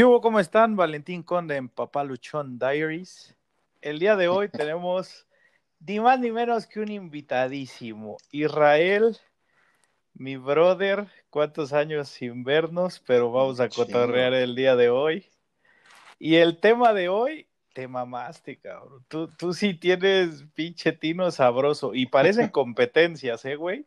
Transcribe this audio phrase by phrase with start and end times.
[0.00, 0.22] ¿Qué hubo?
[0.22, 0.76] ¿Cómo están?
[0.76, 3.36] Valentín Conde en Papá Luchón Diaries.
[3.82, 5.26] El día de hoy tenemos
[5.86, 8.16] ni más ni menos que un invitadísimo.
[8.30, 9.18] Israel,
[10.14, 15.26] mi brother, cuántos años sin vernos, pero vamos a cotorrear el día de hoy.
[16.18, 19.04] Y el tema de hoy, te mamaste, cabrón.
[19.06, 23.84] Tú, tú sí tienes pinche tino sabroso y parecen competencias, ¿eh, güey?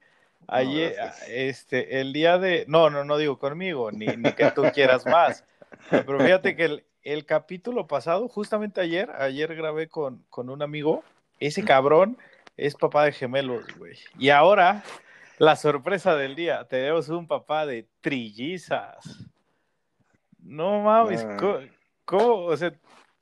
[0.47, 0.95] Ayer,
[1.27, 5.43] este, el día de, no, no, no digo conmigo, ni, ni que tú quieras más.
[5.89, 11.03] Pero fíjate que el, el, capítulo pasado, justamente ayer, ayer grabé con, con un amigo,
[11.39, 12.17] ese cabrón
[12.57, 13.97] es papá de gemelos, güey.
[14.17, 14.83] Y ahora,
[15.37, 19.27] la sorpresa del día, tenemos un papá de trillizas.
[20.39, 21.59] No mames, ¿cómo,
[22.05, 22.73] cómo, o sea,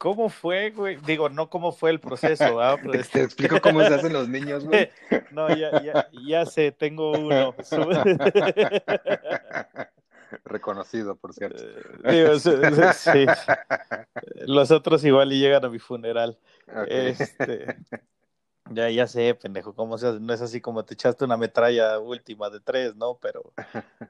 [0.02, 0.98] ¿Cómo fue, güey?
[1.06, 2.60] Digo, no cómo fue el proceso,
[2.92, 4.90] te, explico cómo se hacen los niños, güey.
[5.32, 7.54] No, ya, ya, ya sé, tengo uno.
[10.46, 11.64] Reconocido, por cierto.
[12.10, 13.26] Digo, sí.
[14.48, 16.38] Los otros igual y llegan a mi funeral.
[16.68, 17.08] Okay.
[17.08, 17.78] Este,
[18.72, 20.20] ya, ya sé, pendejo, cómo se hace.
[20.20, 23.18] No es así como te echaste una metralla última de tres, ¿no?
[23.22, 23.54] Pero,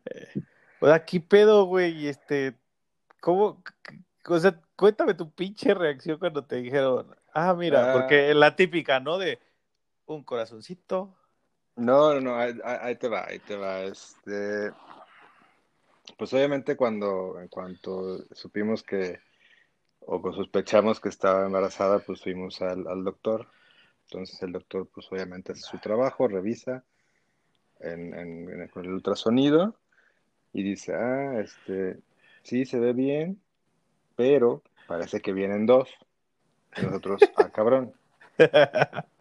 [0.05, 0.41] eh,
[0.79, 2.55] pues aquí pedo, güey, este,
[3.19, 3.63] ¿cómo?
[4.27, 7.93] O sea, cuéntame tu pinche reacción cuando te dijeron, ah, mira, ah.
[7.93, 9.17] porque la típica, ¿no?
[9.17, 9.39] De
[10.05, 11.15] un corazoncito.
[11.75, 13.79] No, no, no, ahí, ahí, te va, ahí te va.
[13.79, 14.71] Este,
[16.17, 19.19] pues obviamente cuando, en cuanto supimos que,
[19.99, 23.47] o sospechamos que estaba embarazada, pues fuimos al, al doctor.
[24.05, 26.83] Entonces el doctor, pues obviamente hace su trabajo, revisa
[27.79, 29.75] en, en, en, con el ultrasonido
[30.53, 31.99] y dice, ah, este,
[32.43, 33.41] sí, se ve bien,
[34.15, 35.89] pero parece que vienen dos.
[36.77, 37.93] Y nosotros, ah, cabrón.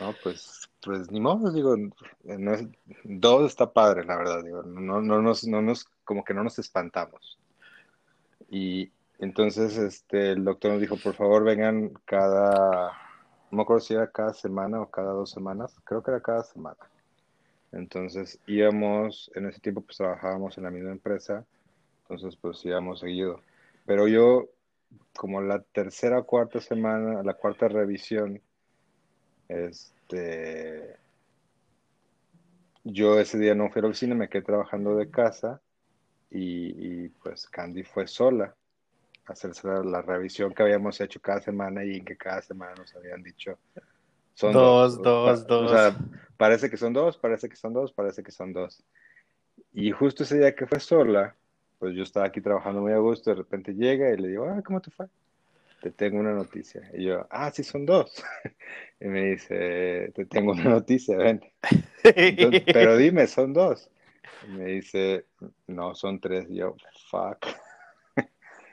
[0.00, 1.76] No, pues, pues ni modo, digo,
[2.24, 2.66] no es,
[3.04, 6.58] dos está padre, la verdad, digo, no, no, nos, no nos, como que no nos
[6.58, 7.38] espantamos.
[8.50, 12.92] Y entonces, este, el doctor nos dijo, por favor, vengan cada,
[13.50, 16.42] no me acuerdo si era cada semana o cada dos semanas, creo que era cada
[16.42, 16.78] semana.
[17.70, 21.44] Entonces íbamos, en ese tiempo pues trabajábamos en la misma empresa,
[22.02, 23.40] entonces pues íbamos seguido.
[23.86, 24.48] Pero yo,
[25.16, 28.42] como la tercera o cuarta semana, la cuarta revisión,
[29.48, 30.01] este,
[32.84, 35.60] yo ese día no fui al cine, me quedé trabajando de casa
[36.30, 38.54] y, y pues Candy fue sola
[39.26, 42.74] a hacerse la, la, revisión que habíamos hecho cada semana y en que cada semana
[42.74, 43.58] nos habían dicho
[44.34, 45.70] son dos, dos, dos.
[45.70, 45.96] O sea,
[46.36, 48.82] parece que son dos, parece que son dos, parece que son dos.
[49.72, 51.36] Y justo ese día que fue sola,
[51.78, 54.62] pues yo estaba aquí trabajando muy a gusto, de repente llega y le digo, ah,
[54.64, 55.06] ¿cómo te fue?
[55.82, 56.88] Te tengo una noticia.
[56.94, 58.22] Y yo, ah, sí, son dos.
[59.00, 61.42] y me dice, te tengo una noticia, ven.
[62.04, 63.90] Entonces, pero dime, son dos.
[64.46, 65.26] Y me dice,
[65.66, 66.46] no, son tres.
[66.48, 66.76] Y yo,
[67.10, 67.46] fuck.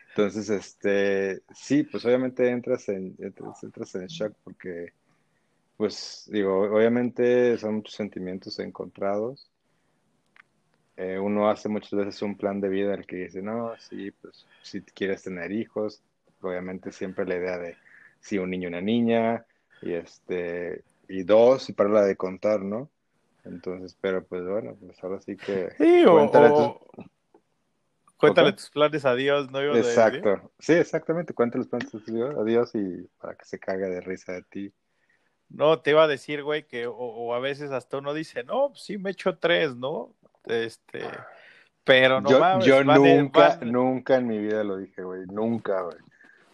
[0.09, 4.93] Entonces, este, sí, pues obviamente entras en, entras, entras en shock porque,
[5.77, 9.49] pues, digo, obviamente son muchos sentimientos encontrados
[10.99, 14.11] eh, uno hace muchas veces un plan de vida en el que dice, no, sí,
[14.11, 16.01] pues si quieres tener hijos,
[16.41, 17.77] obviamente siempre la idea de
[18.19, 19.45] sí, un niño y una niña,
[19.81, 22.89] y este, y dos, y para la de contar, ¿no?
[23.45, 25.71] Entonces, pero pues bueno, pues ahora sí que...
[25.77, 27.05] Sí, cuéntale, o, tus...
[28.17, 29.61] cuéntale tus planes a Dios, ¿no?
[29.75, 31.93] Exacto, sí, exactamente, cuéntale los planes
[32.37, 34.73] a Dios y para que se cague de risa de ti.
[35.49, 38.71] No, te iba a decir, güey, que o, o, a veces hasta uno dice, no,
[38.75, 40.13] sí me echo tres, ¿no?
[40.45, 41.01] Este,
[41.83, 45.97] pero no yo, mames, yo nunca, nunca en mi vida lo dije, güey, nunca, güey.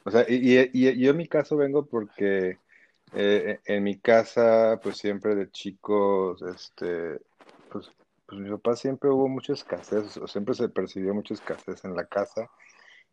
[0.05, 2.59] O sea, y, y, y, yo en mi caso vengo porque
[3.13, 7.19] eh, en mi casa, pues siempre de chicos, este,
[7.69, 7.91] pues,
[8.25, 12.05] pues mi papá siempre hubo mucha escasez, o siempre se percibió mucha escasez en la
[12.05, 12.49] casa.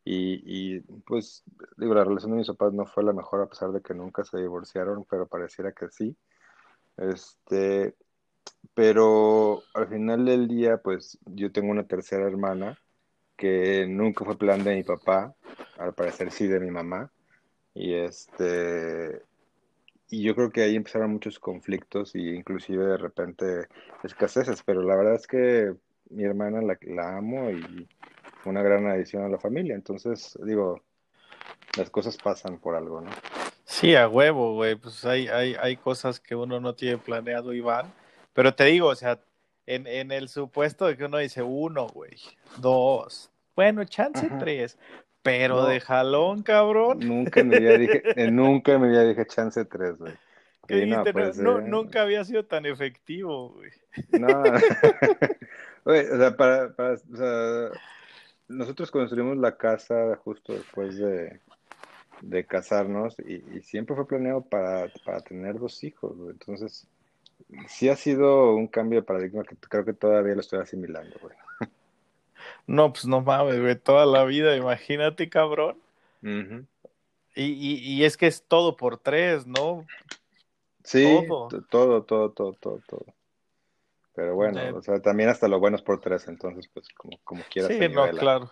[0.04, 0.42] Y,
[0.76, 1.44] y, pues
[1.76, 4.24] digo, la relación de mis papás no fue la mejor a pesar de que nunca
[4.24, 6.16] se divorciaron, pero pareciera que sí.
[6.98, 7.94] Este,
[8.74, 12.78] pero al final del día, pues yo tengo una tercera hermana
[13.42, 15.34] que nunca fue plan de mi papá,
[15.76, 17.10] al parecer sí de mi mamá,
[17.74, 19.20] y este,
[20.08, 23.66] y yo creo que ahí empezaron muchos conflictos y inclusive de repente
[24.04, 25.74] escaseces, pero la verdad es que
[26.10, 27.88] mi hermana la, la amo y
[28.44, 30.80] fue una gran adición a la familia, entonces digo,
[31.76, 33.10] las cosas pasan por algo, ¿no?
[33.64, 37.60] Sí, a huevo, güey, pues hay, hay, hay cosas que uno no tiene planeado y
[37.60, 37.92] van,
[38.34, 39.18] pero te digo, o sea,
[39.66, 42.16] en, en el supuesto de que uno dice uno, güey,
[42.58, 44.78] dos, bueno, chance tres,
[45.22, 47.00] pero no, de jalón, cabrón.
[47.00, 50.14] Nunca en mi vida dije, eh, nunca mi vida dije chance tres, güey.
[50.66, 51.62] ¿Qué no, pues, no, eh...
[51.66, 53.70] nunca había sido tan efectivo, güey.
[54.12, 54.28] No,
[55.84, 57.80] güey, o sea, para, para, o sea,
[58.48, 61.40] nosotros construimos la casa justo después de,
[62.20, 66.30] de casarnos y, siempre fue planeado para, para tener dos hijos, güey.
[66.30, 66.86] Entonces,
[67.68, 71.34] sí ha sido un cambio de paradigma que creo que todavía lo estoy asimilando, güey.
[72.66, 75.78] No, pues no mames, güey, toda la vida, imagínate, cabrón.
[76.22, 79.86] y, y, y, es que es todo por tres, ¿no?
[80.84, 81.26] Sí,
[81.70, 83.04] todo, todo, todo, todo, todo.
[84.14, 87.42] Pero bueno, o sea, también hasta lo bueno es por tres, entonces, pues, como, como
[87.44, 87.72] quieras.
[87.72, 88.50] Sí, no, claro.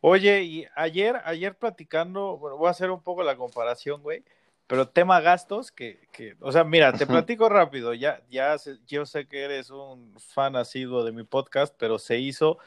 [0.00, 4.22] Oye, y ayer, ayer platicando, bueno, voy a hacer un poco la comparación, güey,
[4.66, 8.56] pero tema gastos, que, que o sea, mira, te platico rápido, ya, ya,
[8.86, 12.58] yo sé que eres un fan asiduo de mi podcast, pero se hizo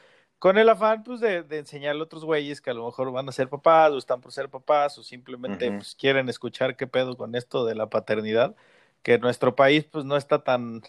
[0.42, 3.28] con el afán, pues, de, de enseñarle a otros güeyes que a lo mejor van
[3.28, 7.16] a ser papás, o están por ser papás, o simplemente, pues, quieren escuchar qué pedo
[7.16, 8.56] con esto de la paternidad,
[9.04, 10.82] que en nuestro país, pues, no está tan,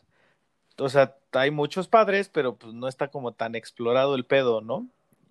[0.79, 4.88] o sea, hay muchos padres, pero pues no está como tan explorado el pedo, ¿no?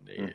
[0.07, 0.33] Eh,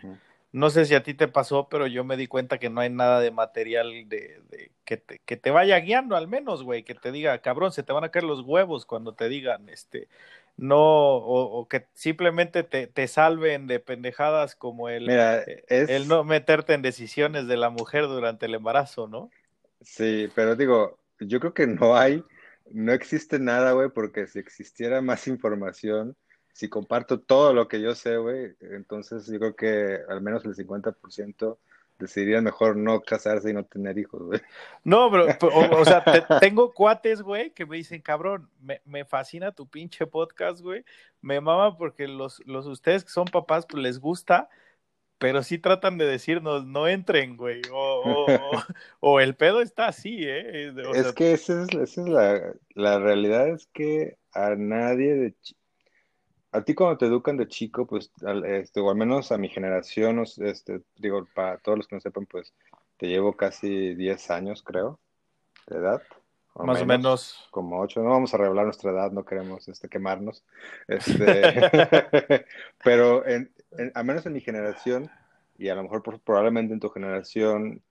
[0.52, 2.90] no sé si a ti te pasó, pero yo me di cuenta que no hay
[2.90, 6.94] nada de material de, de que, te, que te vaya guiando al menos, güey, que
[6.94, 10.10] te diga, cabrón, se te van a caer los huevos cuando te digan, este,
[10.58, 16.74] no, o, que simplemente te, te, salven de pendejadas como el, eh, el no meterte
[16.74, 19.30] en decisiones de la mujer durante el embarazo, ¿no?
[19.82, 22.24] Sí, pero digo, yo creo que no hay
[22.72, 26.16] no existe nada, güey, porque si existiera más información,
[26.54, 30.56] si comparto todo lo que yo sé, güey, entonces yo creo que al menos el
[30.56, 31.58] 50%
[32.00, 34.42] decidiría mejor no casarse y no tener hijos, güey.
[34.84, 35.26] No, bro,
[35.72, 36.04] o, sea,
[36.40, 40.84] tengo cuates, güey, que me dicen, cabrón, me, me, fascina tu pinche podcast, güey,
[41.22, 44.50] me mama porque los, los ustedes que son papás, pues les gusta,
[45.18, 48.28] pero sí tratan de decirnos, no entren, güey, o,
[49.00, 50.74] o, el pedo está así, ¿eh?
[50.94, 55.36] es que esa es, esa es la, la, realidad, es que a nadie de...
[56.52, 58.12] A ti cuando te educan de chico, pues,
[58.46, 62.26] este, o al menos a mi generación, este, digo, para todos los que no sepan,
[62.26, 62.54] pues,
[62.98, 65.00] te llevo casi 10 años, creo,
[65.68, 66.02] de edad.
[66.56, 67.48] Más o menos.
[67.52, 70.44] Como 8, no vamos a revelar nuestra edad, no queremos este, quemarnos.
[70.88, 72.46] Este,
[72.84, 73.52] pero en,
[73.94, 75.10] a menos en mi generación,
[75.58, 77.82] y a lo mejor probablemente en tu generación,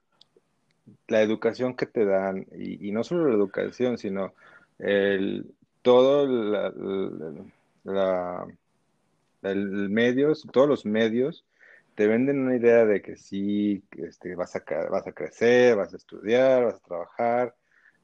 [1.08, 4.35] la educación que te dan, y, no solo la educación, sino
[4.79, 6.73] el, todo la,
[9.43, 11.44] el medios, todos los medios
[11.97, 15.97] te venden una idea de que sí, este, vas, a, vas a crecer, vas a
[15.97, 17.55] estudiar, vas a trabajar,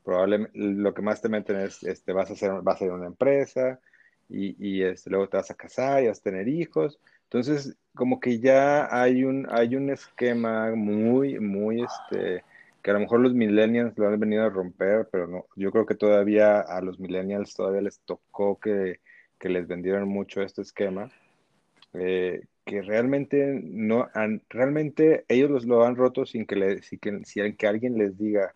[0.02, 2.94] probablemente lo que más te meten es, este, vas a hacer, vas a ir a
[2.94, 3.78] una empresa
[4.30, 6.98] y, y este, luego te vas a casar y vas a tener hijos.
[7.24, 12.44] Entonces, como que ya hay un, hay un esquema muy, muy, este,
[12.82, 15.84] que a lo mejor los millennials lo han venido a romper, pero no, yo creo
[15.84, 19.00] que todavía a los millennials todavía les tocó que,
[19.48, 21.10] les vendieran mucho este esquema,
[21.94, 26.98] eh, que realmente no han, realmente ellos los lo han roto sin que, le, sin
[26.98, 28.54] que, sin que alguien les diga,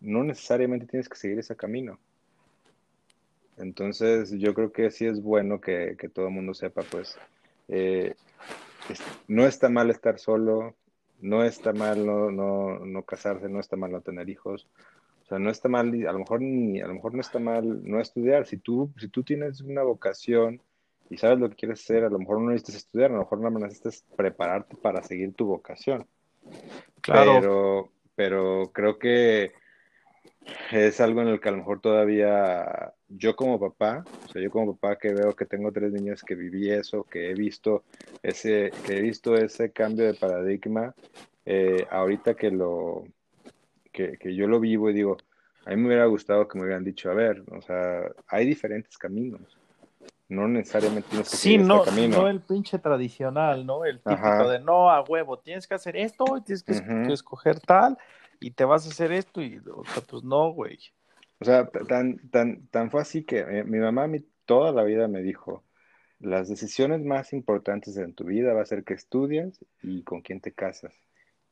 [0.00, 1.98] no necesariamente tienes que seguir ese camino.
[3.56, 7.18] Entonces, yo creo que sí es bueno que, que todo el mundo sepa, pues,
[7.68, 8.14] eh,
[9.28, 10.74] no está mal estar solo,
[11.20, 14.66] no está mal no, no, no, casarse, no está mal no tener hijos.
[15.26, 17.82] O sea, no está mal, a lo mejor ni, a lo mejor no está mal
[17.82, 18.46] no estudiar.
[18.46, 20.62] Si tú, si tú tienes una vocación
[21.10, 23.40] y sabes lo que quieres hacer, a lo mejor no necesitas estudiar, a lo mejor
[23.40, 26.06] no necesitas prepararte para seguir tu vocación.
[27.00, 27.40] Claro.
[27.40, 29.50] Pero, pero creo que
[30.70, 34.52] es algo en el que a lo mejor todavía yo como papá, o sea, yo
[34.52, 37.82] como papá que veo que tengo tres niños que viví eso, que he visto
[38.22, 40.94] ese, que he visto ese cambio de paradigma,
[41.44, 43.06] eh, ahorita que lo,
[44.18, 45.16] que, yo lo vivo y digo,
[45.64, 48.96] a mí me hubiera gustado que me hubieran dicho, a ver, o sea, hay diferentes
[48.98, 49.58] caminos.
[50.28, 52.22] No necesariamente tienes que sí, no, este camino.
[52.22, 53.84] no el pinche tradicional, ¿no?
[53.84, 57.96] El típico de no a huevo, tienes que hacer esto, tienes que, que escoger tal,
[58.40, 60.78] y te vas a hacer esto y, o sea, pues no, güey.
[61.38, 65.06] O sea, tan, tan, tan fue así que eh, mi mamá mi, toda la vida
[65.06, 65.64] me dijo,
[66.18, 70.40] las decisiones más importantes en tu vida va a ser que estudias y con quién
[70.40, 70.94] te casas.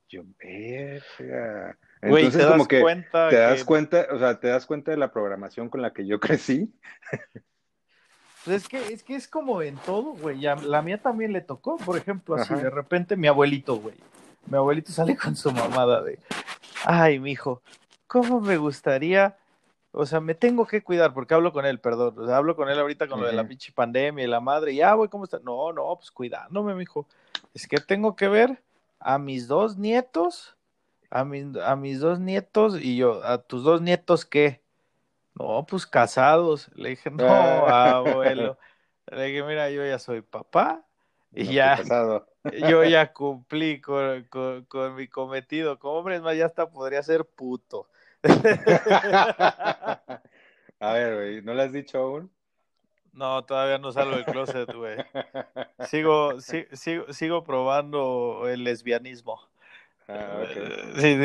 [0.09, 1.79] Yo, verga.
[2.05, 5.69] Entonces, ¿te como que te das cuenta, o sea, te das cuenta de la programación
[5.69, 6.73] con la que yo crecí.
[8.45, 10.39] Pues es que, es que es como en todo, güey.
[10.39, 13.95] La mía también le tocó, por ejemplo, así de repente mi abuelito, güey.
[14.47, 16.19] Mi abuelito sale con su mamada de,
[16.85, 17.63] ay, mi hijo,
[18.07, 19.39] ¿cómo me gustaría?
[19.93, 22.19] O sea, me tengo que cuidar porque hablo con él, perdón.
[22.19, 24.73] O sea, hablo con él ahorita con lo de la pinche pandemia y la madre.
[24.73, 25.39] Y, ah, güey, ¿cómo está?
[25.39, 27.07] No, no, pues cuidándome, hijo.
[27.55, 28.63] Es que tengo que ver
[28.99, 30.57] a mis dos nietos,
[31.15, 34.65] a, mis, a mis dos nietos y yo, ¿a tus dos nietos qué?
[35.35, 36.69] No, pues casados.
[36.75, 38.59] Le dije, no, abuelo.
[39.07, 40.85] Le dije, mira, yo ya soy papá,
[41.33, 41.81] Y ya,
[42.69, 44.25] yo ya cumplí con,
[44.69, 45.79] con, mi cometido.
[45.79, 47.89] Como hombre, es más, ya hasta podría ser puto.
[50.81, 52.29] A ver, güey, ¿no le has dicho aún?
[53.13, 54.97] No, todavía no salgo del closet, güey.
[55.89, 59.54] Sigo, sigo, sigo probando el lesbianismo.
[60.09, 60.45] Ah,
[60.99, 61.17] sí,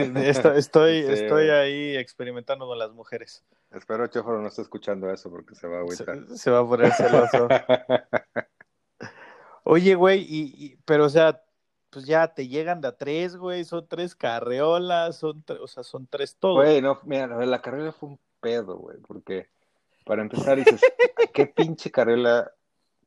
[0.56, 3.44] estoy, estoy, ahí experimentando con las mujeres.
[3.72, 6.26] Espero que Choforo no esté escuchando eso porque se va a agüitar.
[6.36, 7.48] Se, va a poner celoso.
[9.64, 11.44] Oye, güey, y, pero o sea,
[11.90, 16.08] pues ya te llegan de a tres, güey, son tres carreolas, son o sea, son
[16.08, 16.56] tres todo.
[16.56, 19.50] Güey, no, mira, la carrera fue un pedo, güey, porque
[20.06, 20.82] para empezar dices,
[21.34, 22.52] ¿qué pinche carriola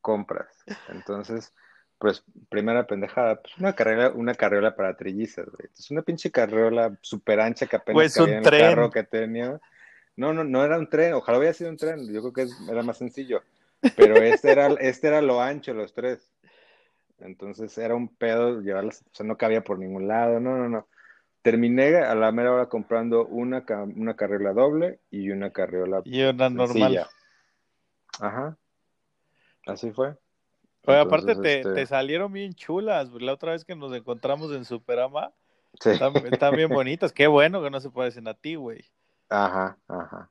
[0.01, 0.63] compras?
[0.87, 1.51] Entonces,
[2.03, 5.69] pues, primera pendejada, pues una carrera, una carriola para trillizas, güey.
[5.73, 9.61] Es una pinche carriola súper ancha que apenas pues cabía en el carro que tenía.
[10.17, 12.83] No, no, no era un tren, ojalá hubiera sido un tren, yo creo que era
[12.83, 13.41] más sencillo.
[13.95, 16.29] Pero este era, este era lo ancho, los tres.
[17.21, 20.89] Entonces era un pedo llevarlas, o sea, no cabía por ningún lado, no, no, no.
[21.41, 23.63] Terminé a la mera hora comprando una,
[23.95, 27.07] una carriola doble y una carriola Y una normal.
[28.19, 28.57] Ajá.
[29.65, 30.17] Así fue.
[30.85, 33.09] Oye, aparte te, este te, salieron bien chulas.
[33.13, 35.31] La otra vez que nos encontramos en Superama,
[35.79, 35.91] sí.
[35.91, 37.13] están, bien bonitas.
[37.13, 38.83] Qué bueno que no se parecen a ti, güey.
[39.29, 40.29] Ajá, ajá.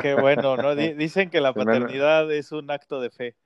[0.00, 0.74] Qué, bueno, ¿no?
[0.76, 3.36] Dicen que la paternidad es un acto de fe.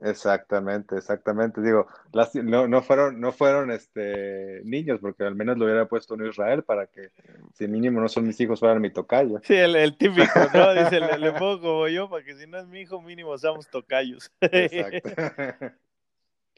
[0.00, 1.60] Exactamente, exactamente.
[1.60, 6.14] Digo, las, no, no fueron, no fueron este niños, porque al menos lo hubiera puesto
[6.14, 7.10] en Israel para que,
[7.52, 9.40] si mínimo no son mis hijos, fueran mi tocayo.
[9.44, 10.74] Sí, el, típico, ¿no?
[10.74, 14.32] Dice, le, pongo como yo, para que si no es mi hijo, mínimo seamos tocayos.
[14.40, 15.10] Exacto.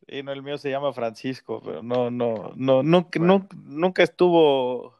[0.06, 4.94] Y no, el mío se llama Francisco, pero no, no, no, nunca, nunca estuvo,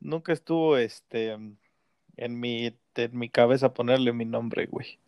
[0.00, 1.30] nunca estuvo, este,
[2.16, 4.98] en mi, en mi cabeza ponerle mi nombre, güey.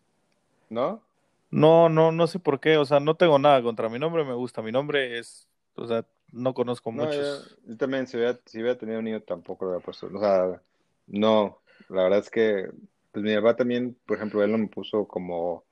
[0.69, 1.01] ¿No?
[1.49, 4.33] No, no, no sé por qué, o sea, no tengo nada contra mi nombre, me
[4.33, 7.57] gusta, mi nombre es, o sea, no conozco muchos.
[7.65, 10.61] Yo, también, si hubiera, si hubiera tenido un niño, tampoco lo hubiera puesto, o sea,
[11.07, 11.59] no,
[11.89, 12.69] la verdad es que,
[13.11, 15.63] pues mi papá también, por ejemplo, él no me puso como,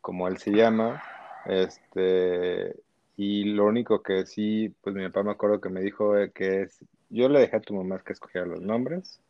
[0.00, 1.02] como él se llama,
[1.44, 2.74] este,
[3.18, 6.84] y lo único que sí, pues mi papá me acuerdo que me dijo que es,
[7.10, 9.20] yo le dejé a tu mamá que escogiera los nombres,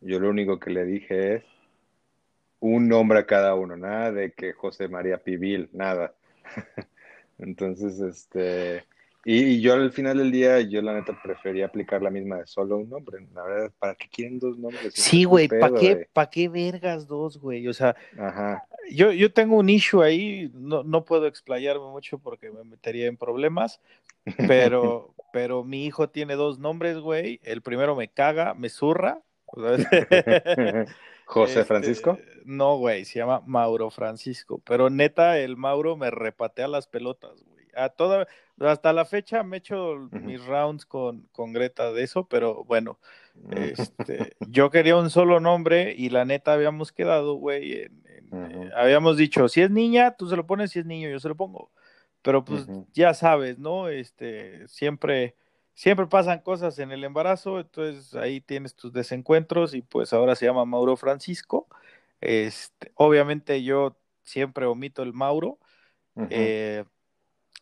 [0.00, 1.44] yo lo único que le dije es,
[2.60, 6.14] un nombre a cada uno, nada de que José María Pibil, nada.
[7.38, 8.84] Entonces, este,
[9.24, 12.76] y, yo al final del día, yo la neta prefería aplicar la misma de solo
[12.76, 13.26] un nombre.
[13.34, 14.94] La verdad, ¿para qué quieren dos nombres?
[14.94, 17.66] Sí, güey, ¿para qué, ¿para qué vergas dos, güey?
[17.68, 17.96] O sea,
[18.90, 23.16] Yo, yo tengo un issue ahí, no, no puedo explayarme mucho porque me metería en
[23.16, 23.80] problemas,
[24.46, 27.40] pero, pero mi hijo tiene dos nombres, güey.
[27.42, 29.20] El primero me caga, me zurra.
[31.28, 32.18] ¿José este, Francisco?
[32.44, 34.62] No, güey, se llama Mauro Francisco.
[34.64, 37.47] Pero neta, el Mauro me repatea las pelotas, güey.
[37.78, 38.26] A toda,
[38.58, 42.98] hasta la fecha me he hecho mis rounds con, con Greta de eso, pero bueno,
[43.50, 47.90] este, yo quería un solo nombre y la neta habíamos quedado, güey, eh,
[48.76, 51.36] habíamos dicho, si es niña, tú se lo pones, si es niño, yo se lo
[51.36, 51.70] pongo.
[52.22, 53.88] Pero pues ya sabes, ¿no?
[53.88, 55.36] Este, siempre
[55.78, 60.44] siempre pasan cosas en el embarazo, entonces ahí tienes tus desencuentros y pues ahora se
[60.44, 61.68] llama Mauro Francisco.
[62.20, 65.60] Este, obviamente yo siempre omito el Mauro.
[66.30, 66.84] Eh,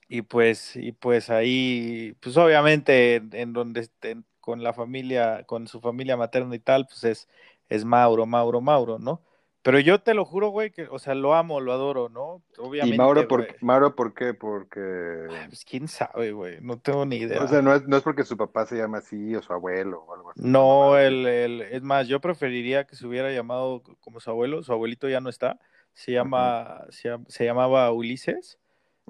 [0.08, 5.80] y pues, y pues ahí, pues obviamente en, donde estén con la familia, con su
[5.80, 7.28] familia materna y tal, pues es,
[7.68, 9.22] es Mauro, Mauro, Mauro, ¿no?
[9.62, 12.40] Pero yo te lo juro, güey, que, o sea, lo amo, lo adoro, ¿no?
[12.56, 12.94] Obviamente.
[12.94, 14.32] ¿Y Mauro por, Mauro, por qué?
[14.32, 15.26] Porque.
[15.48, 17.42] pues quién sabe, güey, no tengo ni idea.
[17.42, 20.04] O sea, no es, no es porque su papá se llama así o su abuelo
[20.06, 20.40] o algo así.
[20.40, 24.72] No, el, el, es más, yo preferiría que se hubiera llamado como su abuelo, su
[24.72, 25.58] abuelito ya no está,
[25.96, 28.60] se llama, se, llamaba Ulises,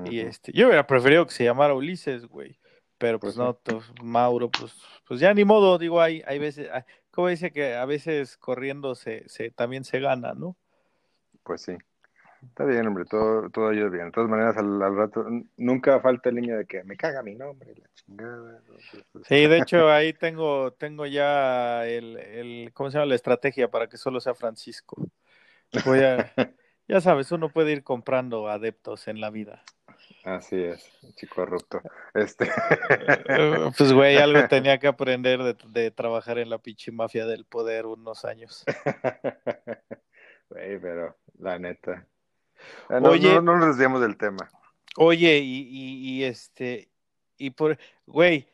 [0.05, 2.59] y este, yo hubiera preferido que se llamara Ulises, güey.
[2.99, 4.75] Pero pues, pues no, Mauro, pues,
[5.07, 6.69] pues ya ni modo, digo, hay, hay veces,
[7.11, 10.57] como dice que a veces corriendo se, se, también se gana, ¿no?
[11.43, 11.77] Pues sí.
[12.43, 14.07] Está bien, hombre, todo, todo ello bien.
[14.07, 15.27] De todas maneras, al, rato,
[15.57, 18.63] nunca falta el niño de que me caga mi nombre, la chingada.
[19.25, 23.07] Sí, de hecho, ahí tengo, tengo ya el, el, ¿cómo se llama?
[23.07, 24.97] La estrategia para que solo sea Francisco.
[25.85, 26.33] Voy a,
[26.89, 29.63] ya sabes, uno puede ir comprando adeptos en la vida.
[30.27, 31.81] Así es, chico corrupto.
[32.13, 32.51] Este.
[33.29, 37.87] Eh, pues, güey, algo tenía que aprender de, trabajar en la pinche mafia del poder
[37.87, 38.65] unos años.
[40.49, 42.07] Güey, pero la neta.
[42.89, 44.49] Ah, no, oye, no, nos desviamos del tema.
[44.97, 46.89] Oye, y, y, este,
[47.37, 48.47] y por, güey,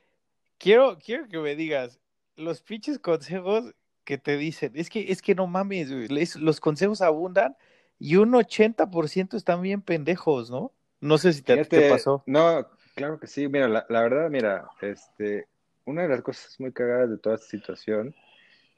[0.56, 2.00] quiero, quiero que me digas,
[2.34, 3.74] los pinches consejos
[4.04, 7.56] que te dicen, es que, es que no mames, güey, los consejos abundan
[7.98, 10.72] y un 80% están bien pendejos, ¿no?
[11.02, 12.22] No sé si te, pasó.
[12.26, 15.46] No, Claro que sí, mira, la, la verdad, mira, este,
[15.86, 18.14] una de las cosas muy cagadas de toda esta situación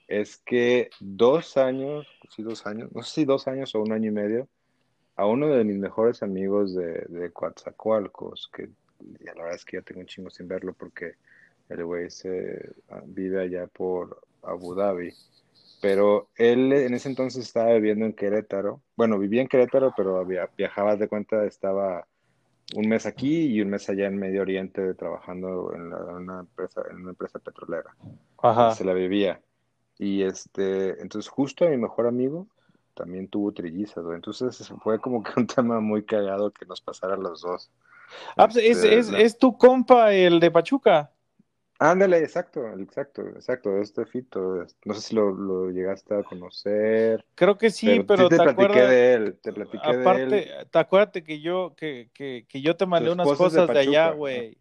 [0.07, 4.11] es que dos años, sí, dos años, no sé si dos años o un año
[4.11, 4.49] y medio,
[5.17, 8.69] a uno de mis mejores amigos de, de Coatzacoalcos, que
[9.21, 11.15] ya la verdad es que ya tengo un chingo sin verlo porque
[11.69, 15.13] el güey se ah, vive allá por Abu Dhabi.
[15.81, 18.81] Pero él en ese entonces estaba viviendo en Querétaro.
[18.97, 22.07] Bueno, vivía en Querétaro, pero había, viajaba de cuenta, estaba
[22.75, 26.83] un mes aquí y un mes allá en Medio Oriente trabajando en, la, una, empresa,
[26.91, 27.95] en una empresa petrolera.
[28.43, 28.75] Ajá.
[28.75, 29.41] Se la vivía.
[29.99, 32.47] Y este, entonces justo a mi mejor amigo
[32.95, 34.17] también tuvo trillizas, güey.
[34.17, 37.71] Entonces fue como que un tema muy cagado que nos pasara a los dos.
[38.37, 41.11] Ah, pues es, Este, es, la- es tu compa, el de Pachuca.
[41.79, 44.65] Ándale, exacto, exacto, exacto, este Fito.
[44.85, 48.37] No sé si lo, lo llegaste a conocer, Creo que sí, pero, pero sí te,
[48.37, 50.69] te platiqué acuerdas, de él, te platiqué de él.
[50.71, 54.11] te acuérdate que yo, que, que, que yo te mandé unas de cosas de allá,
[54.13, 54.57] güey.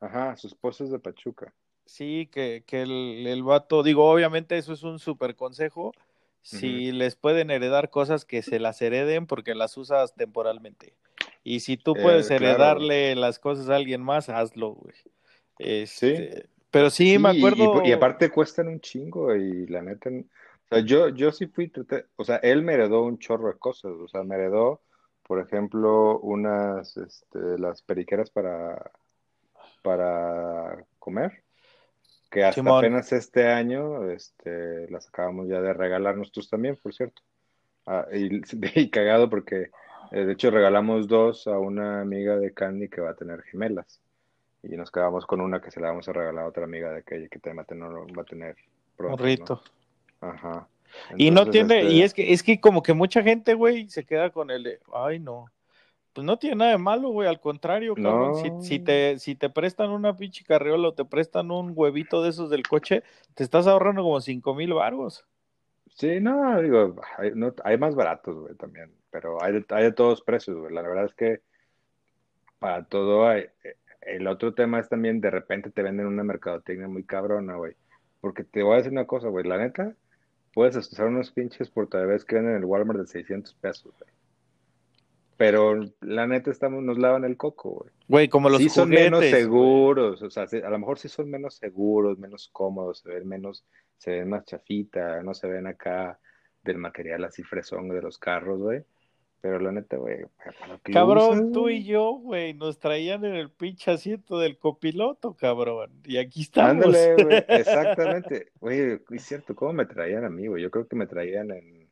[0.00, 1.52] Ajá, su esposo es de Pachuca.
[1.86, 5.92] Sí, que, que el, el vato, digo, obviamente eso es un súper consejo.
[6.42, 10.94] Si les pueden heredar cosas, que se las hereden porque las usas temporalmente.
[11.44, 12.54] Y si tú puedes Eh, claro.
[12.54, 14.94] heredarle las cosas a alguien más, hazlo, güey.
[15.84, 17.82] Sí, Este, pero sí, me sí, acuerdo.
[17.84, 20.24] y aparte cuestan un chingo y la neta, o
[20.68, 21.72] sea, yo, yo sí fui,
[22.16, 24.82] o sea, él me heredó un chorro de cosas, o sea, me heredó,
[25.24, 28.90] por ejemplo, unas, este, las periqueras para,
[29.82, 31.44] para comer,
[32.30, 32.70] que hasta Simón.
[32.70, 37.22] apenas este año, este, las acabamos ya de regalar nosotros también, por cierto.
[37.86, 38.40] Ah, y,
[38.80, 39.70] y cagado porque,
[40.12, 44.02] eh, de hecho, regalamos dos a una amiga de Candy que va a tener gemelas.
[44.62, 46.98] Y nos quedamos con una que se la vamos a regalar a otra amiga de
[46.98, 48.56] aquella que también va a tener, va a tener
[48.96, 49.22] pronto, ¿no?
[49.22, 49.62] Morrito.
[50.20, 50.68] Ajá.
[51.16, 54.04] Y no tiene, este, y es que, es que como que mucha gente, güey, se
[54.04, 55.46] queda con el de, ay, no.
[56.12, 58.34] Pues no tiene nada de malo, güey, al contrario, cabrón.
[58.36, 58.62] Si, No.
[58.62, 62.50] si te, si te prestan una pinche carriola o te prestan un huevito de esos
[62.50, 65.24] del coche, te estás ahorrando como cinco mil baros.
[65.94, 69.92] Sí, no, digo, hay, no, hay más baratos, güey, también, pero hay de, hay de
[69.92, 70.74] todos precios, güey.
[70.74, 71.40] La verdad es que
[72.58, 73.46] para todo hay.
[74.00, 77.74] El otro tema es también, de repente te venden una mercadotecnia muy cabrona, güey.
[78.20, 79.94] Porque te voy a decir una cosa, güey, la neta,
[80.52, 84.10] puedes usar unos pinches portabebés que venden en el Walmart de 600 pesos, güey.
[85.36, 87.90] Pero la neta estamos, nos lavan el coco, güey.
[88.08, 89.30] Güey, como los sí son menos güey.
[89.30, 93.64] seguros, o sea, a lo mejor sí son menos seguros, menos cómodos, se ven menos,
[93.96, 96.18] se ven más chafita, no se ven acá
[96.62, 98.84] del material así fresón de los carros, güey.
[99.40, 100.18] Pero la neta, güey,
[100.82, 105.90] Cabrón, tú y yo, güey, nos traían en el pinche asiento del copiloto, cabrón.
[106.04, 106.84] Y aquí estamos.
[106.84, 108.52] Ándale, güey, exactamente.
[108.60, 110.62] Güey, es cierto, ¿cómo me traían a mí, güey?
[110.62, 111.88] Yo creo que me traían en...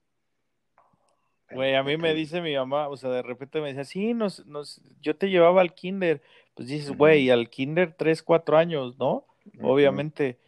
[1.51, 4.45] Güey, a mí me dice mi mamá, o sea, de repente me decía, sí, nos,
[4.47, 6.21] nos, yo te llevaba al kinder.
[6.55, 9.25] Pues dices, güey, al kinder tres, cuatro años, ¿no?
[9.63, 10.39] Obviamente.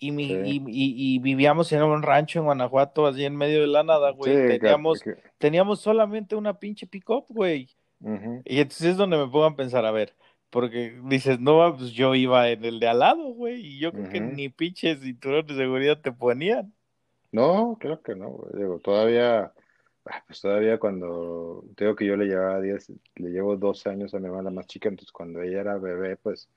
[0.00, 0.34] Y, mi, Sí.
[0.44, 4.10] y, y- y vivíamos en un rancho en Guanajuato, así en medio de la nada,
[4.12, 4.32] güey.
[4.32, 7.68] Sí, que- teníamos, que- teníamos solamente una pinche pick-up, güey.
[8.44, 10.14] Y entonces es donde me pongo a pensar, a ver,
[10.50, 14.08] porque dices, no, pues yo iba en el de al lado, güey, y yo creo
[14.08, 14.32] que Ujú.
[14.36, 16.72] ni pinche cinturón de seguridad te ponían.
[17.32, 18.52] No, creo que no, güey.
[18.56, 19.52] Digo, todavía,
[20.06, 24.20] ah, pues todavía cuando, digo que yo le llevaba 10, le llevo 12 años a
[24.20, 26.48] mi hermana más chica, entonces cuando ella era bebé, pues,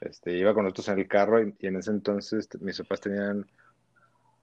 [0.00, 3.46] este, iba con nosotros en el carro y, y en ese entonces mis papás tenían,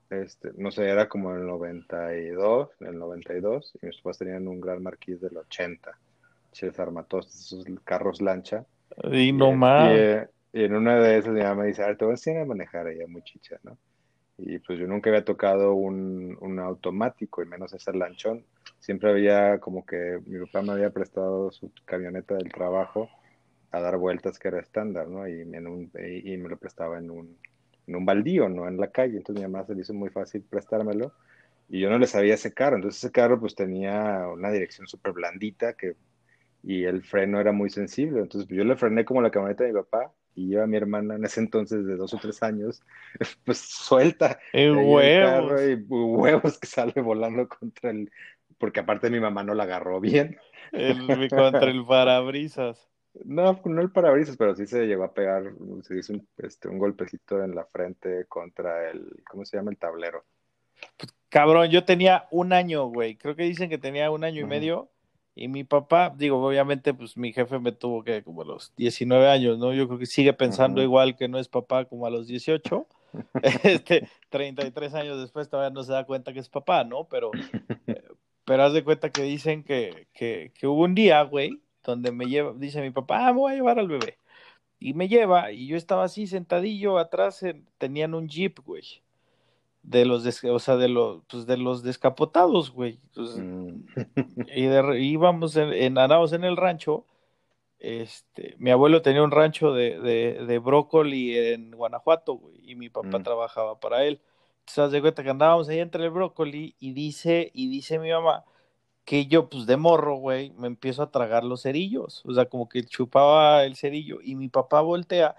[0.10, 4.82] este, no sé, era como el 92, el 92, y mis papás tenían un gran
[4.84, 5.98] marquís del 80,
[6.52, 8.65] Ches Armatos, esos carros lancha.
[9.12, 9.91] Y no más.
[9.93, 12.15] eh, y en una de esas mi mamá me dice, a ver, te voy a
[12.15, 13.78] enseñar a manejar ella muy chicha, ¿no?
[14.38, 18.46] Y pues yo nunca había tocado un, un automático, y menos ese lanchón.
[18.80, 23.10] Siempre había como que mi papá me había prestado su camioneta del trabajo
[23.71, 25.27] a dar vueltas que era estándar, ¿no?
[25.27, 27.38] Y, en un, y, y me lo prestaba en un,
[27.88, 28.67] en un baldío, ¿no?
[28.67, 29.17] En la calle.
[29.17, 31.13] Entonces mi mamá se le hizo muy fácil prestármelo.
[31.69, 32.75] Y yo no le sabía ese carro.
[32.75, 35.95] Entonces ese carro pues tenía una dirección súper blandita que,
[36.63, 38.21] y el freno era muy sensible.
[38.21, 41.15] Entonces yo le frené como la camioneta de mi papá y yo a mi hermana
[41.15, 42.84] en ese entonces de dos o tres años,
[43.45, 45.49] pues suelta el huevos.
[45.49, 48.12] carro y huevos que sale volando contra el...
[48.58, 50.38] Porque aparte mi mamá no la agarró bien.
[50.71, 52.89] El, contra el parabrisas.
[53.25, 55.53] No, no el parabrisas, pero sí se llegó a pegar,
[55.84, 59.71] se hizo un, este, un golpecito en la frente contra el, ¿cómo se llama?
[59.71, 60.23] El tablero.
[61.30, 63.15] Cabrón, yo tenía un año, güey.
[63.15, 64.89] Creo que dicen que tenía un año y medio.
[65.36, 69.27] Y mi papá, digo, obviamente, pues mi jefe me tuvo que como a los 19
[69.27, 69.73] años, ¿no?
[69.73, 72.88] Yo creo que sigue pensando igual que no es papá como a los 18.
[73.63, 77.08] Este, 33 años después todavía no se da cuenta que es papá, ¿no?
[77.08, 77.32] Pero,
[77.88, 78.03] eh,
[78.45, 82.26] pero haz de cuenta que dicen que, que, que hubo un día, güey, donde me
[82.26, 84.17] lleva, dice mi papá, ah, me voy a llevar al bebé.
[84.80, 87.43] Y me lleva, y yo estaba así sentadillo atrás,
[87.78, 89.02] tenían un jeep, güey.
[89.82, 93.00] De los, o sea, de los, pues de los descapotados, güey.
[93.15, 93.86] Mm.
[94.56, 97.06] y de, íbamos en, en, en el rancho.
[97.80, 102.89] Este, mi abuelo tenía un rancho de, de, de brócoli en Guanajuato, güey, y mi
[102.89, 103.23] papá mm.
[103.23, 104.19] trabajaba para él.
[104.67, 108.43] Entonces, de cuenta que andábamos ahí entre el brócoli y dice, y dice mi mamá
[109.08, 112.26] que yo, pues de morro, güey, me empiezo a tragar los cerillos.
[112.26, 115.38] O sea, como que chupaba el cerillo y mi papá voltea.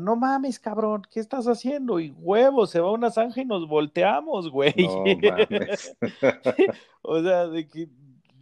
[0.00, 2.00] No mames, cabrón, ¿qué estás haciendo?
[2.00, 4.74] Y huevo, se va una zanja y nos volteamos, güey.
[4.76, 5.96] No mames.
[7.02, 7.88] o sea, de que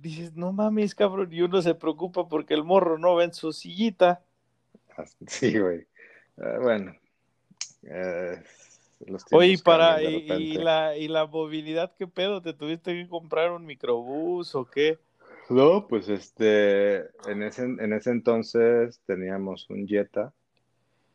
[0.00, 3.52] dices, no mames, cabrón, y uno se preocupa porque el morro no va en su
[3.52, 4.24] sillita.
[5.26, 5.86] Sí, güey.
[6.38, 6.94] Ah, bueno,
[9.06, 12.42] eh, Oye, para, y, la, y la movilidad, ¿qué pedo?
[12.42, 14.98] ¿Te tuviste que comprar un microbús o qué?
[15.50, 20.32] No, pues este, en ese, en ese entonces teníamos un Jetta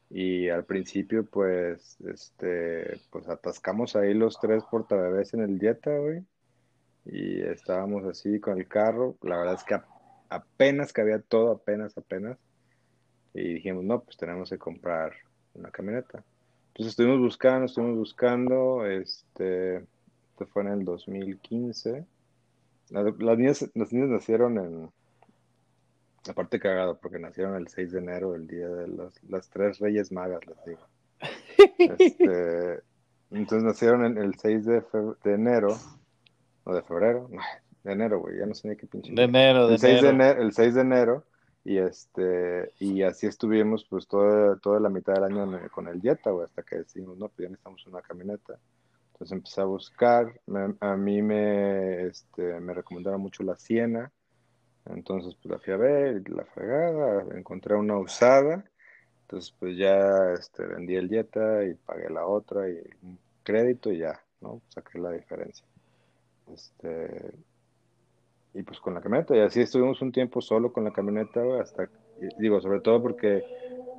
[0.09, 6.23] y al principio pues, este, pues atascamos ahí los tres portabebés en el Jetta, güey,
[7.05, 9.79] y estábamos así con el carro, la verdad es que
[10.29, 12.37] apenas cabía todo, apenas, apenas,
[13.33, 15.13] y dijimos, no, pues tenemos que comprar
[15.53, 16.23] una camioneta.
[16.77, 19.83] Entonces estuvimos buscando, estuvimos buscando, este,
[20.53, 22.05] fue en el 2015.
[22.91, 24.91] Las, niñas, las niñas nacieron en,
[26.29, 30.41] aparte cagado, porque nacieron el 6 de enero, el día de las tres reyes magas,
[30.45, 31.97] les digo.
[31.97, 32.83] Este,
[33.31, 34.83] entonces nacieron en el 6 de,
[35.23, 35.75] de enero,
[36.63, 37.27] o de febrero,
[37.83, 39.13] de enero, güey, ya no sé ni qué pinche.
[39.15, 41.23] De enero, de el 6 De enero, el 6 de enero
[41.67, 46.31] y este, y así estuvimos pues toda, toda la mitad del año con el Jetta,
[46.31, 48.57] güey, hasta que decimos, no, pues ya necesitamos una camioneta.
[49.11, 50.39] Entonces empecé a buscar,
[50.79, 54.09] a mí me, este, me recomendaron mucho la Siena,
[54.85, 58.63] entonces pues la fui a ver, la fregada, encontré una usada,
[59.23, 63.97] entonces pues ya este, vendí el Jetta y pagué la otra y un crédito y
[63.97, 64.61] ya, ¿no?
[64.69, 65.65] Saqué la diferencia.
[66.53, 67.33] Este,
[68.57, 71.87] y pues con la camioneta, y así estuvimos un tiempo solo con la camioneta, hasta,
[72.39, 73.43] digo, sobre todo porque,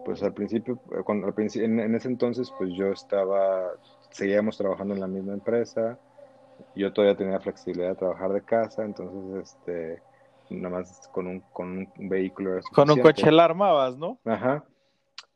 [0.04, 3.70] pues al principio, eh, cuando, en, en, ese entonces, pues yo estaba,
[4.10, 5.96] seguíamos trabajando en la misma empresa,
[6.74, 10.02] yo todavía tenía flexibilidad de trabajar de casa, entonces, este,
[10.50, 14.18] nada más con un, con un vehículo Con un coche la armabas, ¿no?
[14.24, 14.64] Ajá,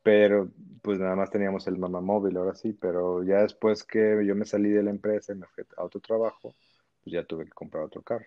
[0.02, 0.48] pero
[0.82, 4.46] pues nada más teníamos el mamá móvil, ahora sí, pero ya después que yo me
[4.46, 6.56] salí de la empresa y me fui a otro trabajo,
[7.04, 8.26] pues ya tuve que comprar otro carro.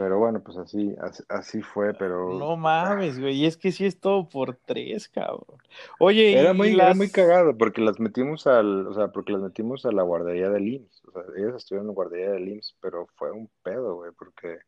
[0.00, 0.96] Pero bueno, pues así,
[1.28, 2.32] así, fue, pero...
[2.38, 5.58] No mames, güey, y es que sí es todo por tres, cabrón.
[5.98, 9.84] Oye, era muy, era muy cagado, porque las metimos al, o sea, porque las metimos
[9.84, 13.08] a la guardería del IMSS, o sea, ellas estuvieron en la guardería del IMSS, pero
[13.16, 14.60] fue un pedo, güey, porque,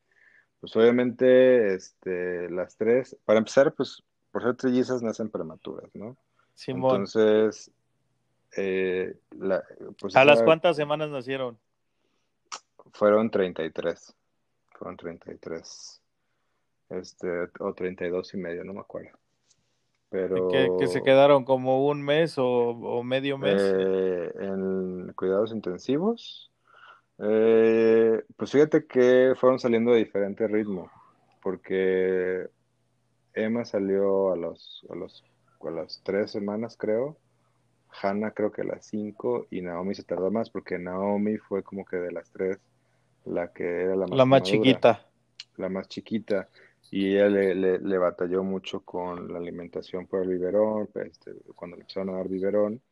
[0.60, 6.14] pues obviamente, este, las tres, para empezar, pues, por ser trillizas nacen prematuras, ¿no?
[6.52, 7.06] Simón.
[7.06, 7.70] Entonces,
[8.58, 9.64] eh, la,
[9.98, 11.56] pues ¿A las cuántas semanas nacieron?
[12.92, 14.14] Fueron 33
[14.82, 16.02] fueron 33.
[16.90, 17.28] Este,
[17.60, 19.16] o 32 y medio, no me acuerdo.
[20.10, 20.48] Pero...
[20.48, 23.62] ¿Que, se quedaron como un mes o, medio mes?
[23.62, 26.50] Eh, en cuidados intensivos.
[27.18, 30.90] Eh, pues fíjate que fueron saliendo de diferente ritmo,
[31.40, 32.48] porque
[33.32, 35.24] Emma salió a, los, a, los,
[35.60, 37.16] a las tres semanas, creo.
[38.02, 41.84] Hannah creo que a las cinco y Naomi se tardó más porque Naomi fue como
[41.84, 42.58] que de las tres
[43.24, 45.06] la que era la más, la más chiquita.
[45.56, 46.48] La más chiquita.
[46.90, 51.82] Y ella le, le, batalló mucho con la alimentación por el biberón, este, cuando le
[51.82, 52.82] empezaron a dar biberón.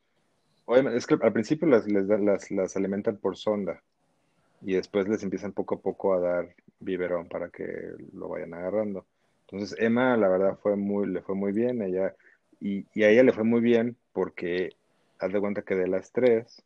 [0.65, 3.83] Obviamente, es que al principio las, les las, las alimentan por sonda
[4.63, 7.67] y después les empiezan poco a poco a dar biberón para que
[8.15, 9.05] lo vayan agarrando.
[9.43, 12.15] Entonces Emma, la verdad, fue muy, le fue muy bien, ella,
[12.61, 14.71] y, y a ella le fue muy bien porque
[15.19, 16.63] haz de cuenta que de las tres,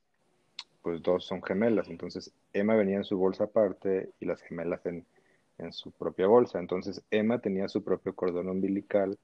[0.84, 5.06] pues dos son gemelas, entonces Emma venía en su bolsa aparte y las gemelas en,
[5.72, 9.18] su propia bolsa, entonces Emma tenía su propio cordón umbilical,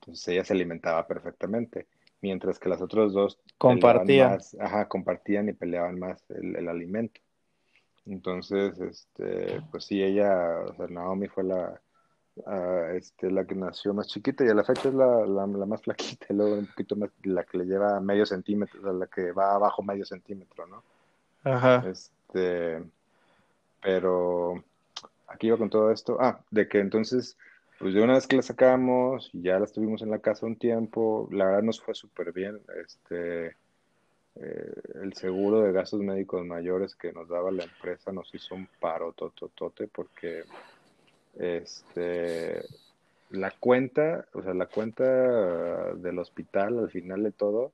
[0.00, 1.86] entonces ella se alimentaba perfectamente,
[2.20, 7.22] mientras que las otras dos compartían, ajá, compartían y peleaban más el, alimento.
[8.04, 11.80] Entonces, este, pues sí, ella, o sea, Naomi fue la,
[12.92, 16.26] este, la que nació más chiquita y a la fecha es la, la, más flaquita,
[16.34, 19.54] luego un poquito más, la que le lleva medio centímetro, o sea, la que va
[19.54, 20.82] abajo medio centímetro, ¿no?
[21.44, 21.84] Ajá.
[21.88, 22.82] Este,
[23.80, 24.62] pero
[25.26, 26.18] aquí iba con todo esto.
[26.20, 27.36] Ah, de que entonces,
[27.78, 31.28] pues de una vez que la sacamos, ya la estuvimos en la casa un tiempo,
[31.30, 32.60] la verdad nos fue súper bien.
[32.84, 33.56] Este,
[34.40, 34.72] eh,
[35.02, 39.12] el seguro de gastos médicos mayores que nos daba la empresa nos hizo un paro
[39.12, 40.44] tototote porque
[41.36, 42.62] este
[43.30, 47.72] la cuenta, o sea, la cuenta del hospital al final de todo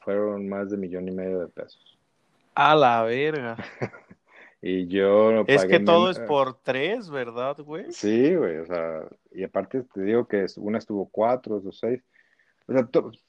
[0.00, 1.98] fueron más de millón y medio de pesos.
[2.54, 3.56] A la verga.
[4.62, 7.92] y yo Es que todo es por tres, ¿verdad, güey?
[7.92, 12.02] Sí, güey, o sea, y aparte te digo que una estuvo cuatro, dos, seis.
[12.66, 12.88] O sea,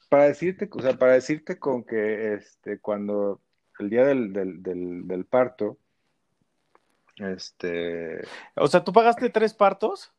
[0.10, 3.42] para decirte, o sea, para decirte con que este, cuando
[3.80, 5.78] el día del, del, del, del parto,
[7.18, 8.22] este.
[8.56, 10.12] O sea, ¿tú pagaste tres partos?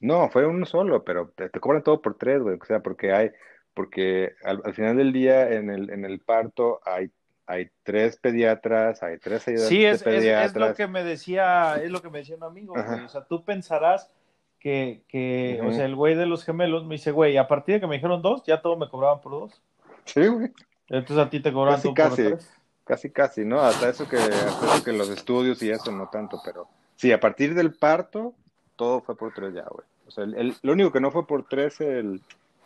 [0.00, 2.58] No, fue uno solo, pero te, cobran todo por tres, güey.
[2.60, 3.30] O sea, porque hay,
[3.74, 7.10] porque al, final del día en el, en el parto hay,
[7.46, 10.52] hay tres pediatras, hay tres ayudantes sí, es, pediatras.
[10.52, 13.04] Sí, es, lo que me decía, es lo que me decía un amigo, güey.
[13.04, 14.10] O sea, tú pensarás
[14.58, 17.80] que, que o sea, el güey de los gemelos me dice, güey, a partir de
[17.80, 19.62] que me dijeron dos, ya todo me cobraban por dos.
[20.04, 20.50] Sí, güey.
[20.88, 22.52] Entonces a ti te cobraban casi, casi, por tres.
[22.84, 23.60] Casi, casi, ¿no?
[23.60, 27.20] Hasta eso que, hasta eso que los estudios y eso no tanto, pero sí, a
[27.20, 28.34] partir del parto,
[28.74, 29.86] todo fue por tres ya, güey.
[30.06, 32.20] O sea, el, lo único que no fue por tres el,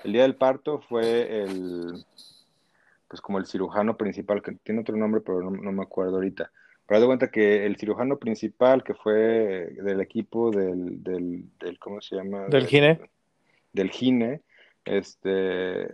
[0.05, 2.05] el día del parto fue el,
[3.11, 6.53] pues como el cirujano principal, que tiene otro nombre, pero no, me acuerdo ahorita.
[6.87, 12.01] Pero de cuenta que el cirujano principal, que fue del equipo del, del, del ¿cómo
[12.01, 12.47] se llama?
[12.47, 13.01] Del GINE.
[13.73, 14.43] Del GINE,
[14.85, 15.89] este,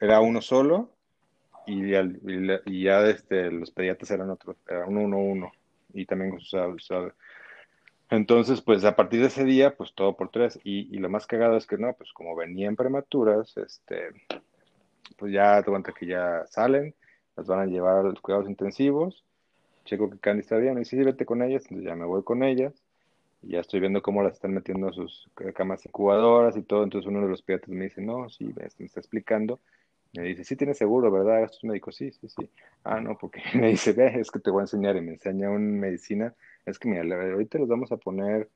[0.00, 0.88] era uno solo
[1.66, 5.52] y, y, ya este, los pediatras eran otros, era uno, uno, uno,
[5.92, 7.12] y también, o
[8.08, 11.26] entonces, pues a partir de ese día, pues todo por tres, y, y, lo más
[11.26, 14.10] cagado es que no, pues como venían prematuras, este,
[15.16, 16.94] pues ya te cuenta que ya salen,
[17.36, 19.24] las van a llevar a los cuidados intensivos,
[19.84, 22.42] checo que Candy está bien, y sí, vete con ellas, entonces ya me voy con
[22.42, 22.74] ellas,
[23.42, 27.08] y ya estoy viendo cómo las están metiendo a sus camas incubadoras y todo, entonces
[27.08, 29.60] uno de los pediatras me dice, no, sí, me está explicando,
[30.14, 31.42] me dice, sí tienes seguro, ¿verdad?
[31.42, 32.48] Estos médicos, sí, sí, sí.
[32.84, 35.50] Ah, no, porque me dice, ve, es que te voy a enseñar y me enseña
[35.50, 36.34] una medicina.
[36.66, 38.50] Es que mira, ahorita los vamos a poner,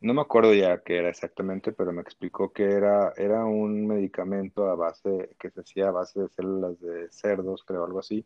[0.00, 4.68] no me acuerdo ya qué era exactamente, pero me explicó que era, era un medicamento
[4.68, 8.24] a base, que se hacía a base de células de cerdos, creo, algo así.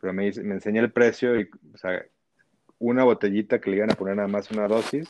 [0.00, 2.02] Pero me, dice, me enseña el precio y, o sea,
[2.78, 5.08] una botellita que le iban a poner nada más una dosis,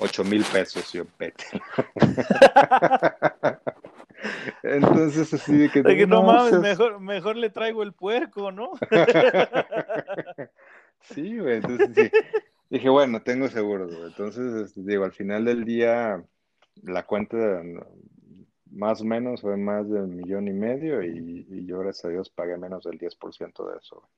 [0.00, 1.44] ocho mil pesos, yo, pete.
[4.62, 6.06] Entonces, así de que.
[6.06, 8.72] no, mames, mejor, mejor le traigo el puerco, ¿no?
[11.00, 11.56] sí, güey.
[11.56, 12.10] Entonces, sí.
[12.72, 14.04] Dije, bueno, tengo seguro, güey.
[14.04, 16.24] Entonces, este, digo, al final del día,
[16.82, 17.36] la cuenta
[18.70, 22.08] más o menos fue más de un millón y medio y, y yo, gracias a
[22.08, 24.08] Dios, pagué menos del 10% de eso.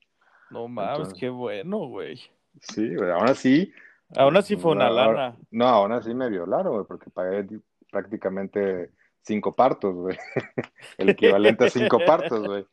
[0.51, 2.15] No mames, qué bueno, güey.
[2.61, 3.73] Sí, güey, aún así.
[4.15, 5.35] Aún así fue una lana.
[5.51, 7.45] No, aún así me violaron, güey, porque pagué
[7.91, 10.17] prácticamente cinco partos, güey.
[10.97, 12.65] El equivalente a cinco partos, güey.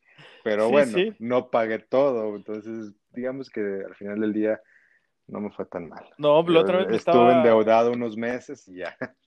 [0.45, 2.37] Pero bueno, no pagué todo.
[2.37, 4.61] Entonces, digamos que al final del día
[5.27, 6.05] no me fue tan mal.
[6.17, 8.95] No, la otra vez me Estuve endeudado unos meses y ya.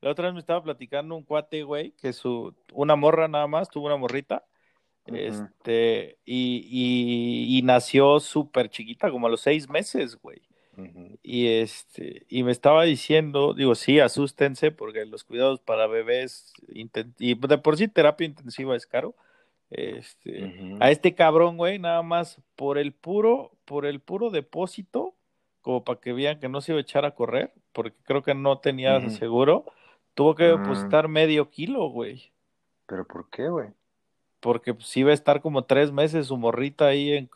[0.00, 3.70] La otra vez me estaba platicando un cuate, güey, que su, una morra nada más,
[3.70, 4.44] tuvo una morrita.
[5.06, 10.42] Este, y, y, y nació súper chiquita, como a los seis meses, güey.
[11.22, 16.88] Y este, y me estaba diciendo, digo, sí, asústense porque los cuidados para bebés y
[17.34, 19.14] de por sí terapia intensiva es caro.
[19.70, 25.14] Este, a este cabrón, güey, nada más por el puro, por el puro depósito,
[25.64, 28.34] como para que vean que no se iba a echar a correr, porque creo que
[28.34, 29.64] no tenía seguro,
[30.14, 32.30] tuvo que depositar medio kilo, güey.
[32.86, 33.70] ¿Pero por qué, güey?
[34.44, 37.30] porque pues iba a estar como tres meses su morrita ahí en,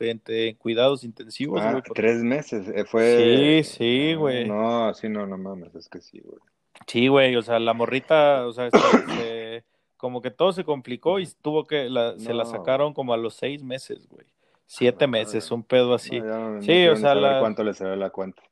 [0.58, 1.58] cuidados intensivos.
[1.62, 3.62] Ah, tres meses, eh, fue...
[3.64, 4.46] Sí, sí, güey.
[4.46, 6.38] No, sí, no, no mames, es que sí, güey.
[6.86, 9.64] Sí, güey, o sea, la morrita, o sea, este,
[9.96, 13.32] como que todo se complicó y tuvo que, la, se la sacaron como a los
[13.32, 14.26] seis meses, güey.
[14.70, 16.20] Siete meses, un pedo así.
[16.60, 17.40] sí, o sea, la...
[17.40, 18.42] ¿cuánto le salió la cuenta?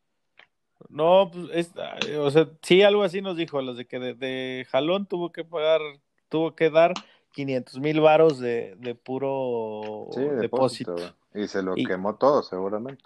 [0.88, 1.72] No, pues, es,
[2.16, 5.44] o sea, sí, algo así nos dijo, los de que de, de jalón tuvo que
[5.44, 5.82] pagar,
[6.30, 6.94] tuvo que dar
[7.32, 10.08] 500 mil varos de, de, puro
[10.40, 10.96] depósito.
[11.34, 13.04] Y se lo quemó todo, seguramente.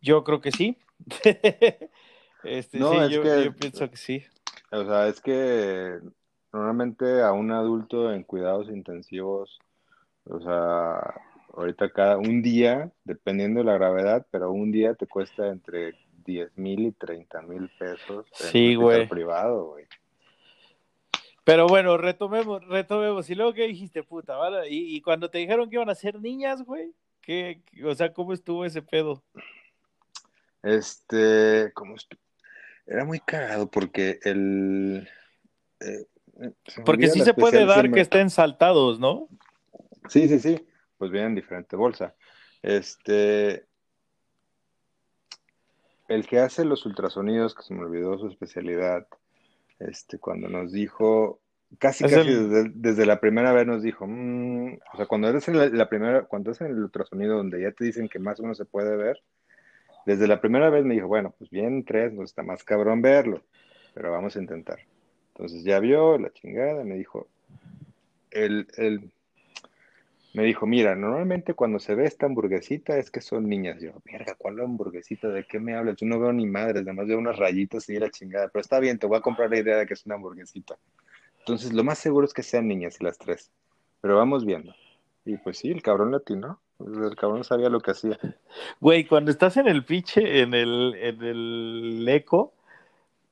[0.00, 0.78] Yo creo que sí.
[2.44, 3.22] este, sí, yo,
[3.58, 4.22] pienso que sí.
[4.70, 5.98] O sea, es que
[6.52, 9.58] normalmente a un adulto en cuidados intensivos,
[10.26, 11.12] o sea,
[11.54, 16.56] ahorita cada un día, dependiendo de la gravedad, pero un día te cuesta entre 10
[16.56, 19.08] mil y 30 mil pesos sí, güey.
[19.08, 19.86] privado, güey.
[21.44, 23.28] Pero bueno, retomemos, retomemos.
[23.28, 24.36] Y luego, ¿qué dijiste, puta?
[24.36, 24.68] ¿vale?
[24.70, 26.92] ¿Y, cuando te dijeron que iban a ser niñas, güey?
[27.20, 29.22] ¿Qué, o sea, ¿cómo estuvo ese pedo?
[30.62, 32.20] Este, ¿cómo estuvo?
[32.86, 35.08] Era muy cagado porque el...
[35.80, 36.06] Eh,
[36.84, 39.28] porque sí se puede dar que estén saltados, ¿no?
[40.08, 40.64] Sí, sí, sí.
[41.02, 42.14] Pues vienen diferente bolsa.
[42.62, 43.66] Este...
[46.06, 49.08] El que hace los ultrasonidos, que se me olvidó su especialidad,
[49.80, 51.40] este, cuando nos dijo,
[51.80, 52.30] casi, casi
[52.76, 56.52] desde, la primera vez nos dijo, mm", o sea, cuando es en la, primera, cuando
[56.52, 59.20] es en el ultrasonido donde ya te dicen que más o menos se puede ver,
[60.06, 63.42] desde la primera vez me dijo, bueno, pues bien, tres, no está más cabrón verlo,
[63.92, 64.78] pero vamos a intentar.
[65.34, 67.26] Entonces ya vio la chingada, me dijo,
[68.30, 69.10] el, el,
[70.34, 73.80] me dijo, mira, normalmente cuando se ve esta hamburguesita es que son niñas.
[73.80, 75.28] Yo, mierda, ¿cuál hamburguesita?
[75.28, 75.96] ¿De qué me hablas?
[75.96, 78.48] Yo no veo ni madres, además veo unas rayitas y la chingada.
[78.48, 80.76] Pero está bien, te voy a comprar la idea de que es una hamburguesita.
[81.40, 83.50] Entonces, lo más seguro es que sean niñas las tres.
[84.00, 84.74] Pero vamos viendo.
[85.24, 86.60] Y pues sí, el cabrón latino.
[86.80, 88.18] El cabrón sabía lo que hacía.
[88.80, 92.54] Güey, cuando estás en el piche, en el, en el eco,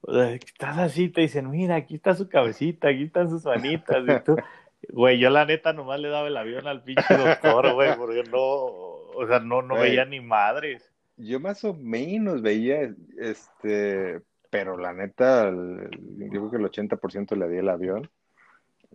[0.07, 4.05] estás así, te dicen, mira, aquí está su cabecita, aquí están sus manitas.
[4.07, 4.37] Y tú,
[4.89, 8.41] Güey, yo la neta nomás le daba el avión al pinche doctor, güey, porque no,
[8.41, 10.91] o sea, no, no veía ni madres.
[11.17, 17.49] Yo más o menos veía, este, pero la neta, yo creo que el 80% le
[17.49, 18.11] di el avión.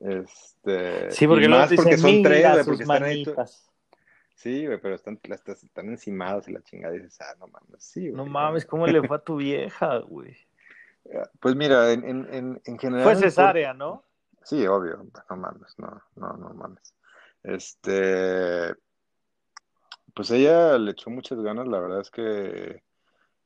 [0.02, 3.26] Este, sí, porque más porque son tres, güey, porque están ahí.
[4.34, 8.14] Sí, güey, pero están, están encimados y la chingada dices, ah, no mames, sí, güey.
[8.14, 10.36] No mames, ¿cómo le fue a tu vieja, güey?
[11.40, 13.04] Pues mira, en, en, en general.
[13.04, 14.04] Fue cesárea, ¿no?
[14.46, 14.98] Sí, obvio,
[15.30, 16.94] no mames, no, no, no mames.
[17.42, 18.76] Este,
[20.14, 22.84] pues ella le echó muchas ganas, la verdad es que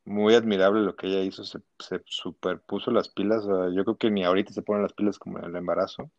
[0.03, 1.61] muy admirable lo que ella hizo, se,
[2.05, 5.55] superpuso las pilas, yo creo que ni ahorita se ponen las pilas como en el
[5.55, 6.11] embarazo.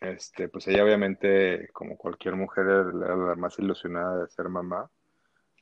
[0.00, 4.90] Este, pues ella obviamente, como cualquier mujer, era la más ilusionada de ser mamá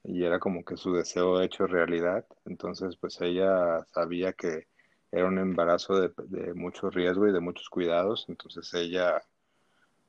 [0.04, 2.26] y era como que su deseo hecho realidad.
[2.44, 4.68] Entonces, pues ella sabía que
[5.12, 9.22] era un embarazo de, mucho riesgo y de muchos cuidados, entonces ella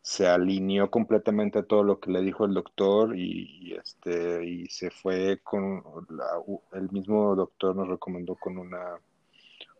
[0.01, 4.89] se alineó completamente a todo lo que le dijo el doctor y, este y se
[4.89, 5.83] fue con
[6.73, 8.99] el mismo doctor nos recomendó con una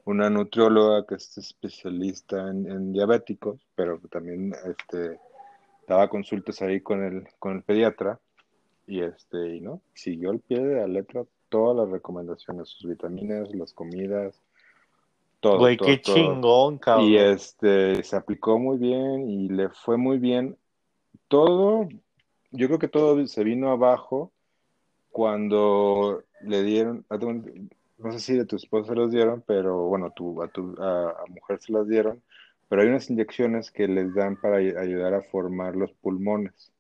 [0.05, 5.19] una nutrióloga que es especialista en, diabéticos pero también este
[5.87, 8.19] daba consultas ahí con el con el pediatra
[8.85, 13.53] y este y no siguió al pie de la letra todas las recomendaciones sus vitaminas
[13.55, 14.39] las comidas
[15.41, 15.57] todo.
[15.57, 17.09] Güey, qué chingón, cabrón.
[17.09, 20.57] Y este, se aplicó muy bien y le fue muy bien.
[21.27, 21.89] Todo,
[22.51, 24.31] yo creo que todo se vino abajo
[25.09, 30.41] cuando le dieron, no sé si de tu esposa se los dieron, pero bueno, tu,
[30.41, 32.21] a tu a, mujer se las dieron,
[32.69, 36.71] pero hay unas inyecciones que les dan para ayudar a formar los pulmones.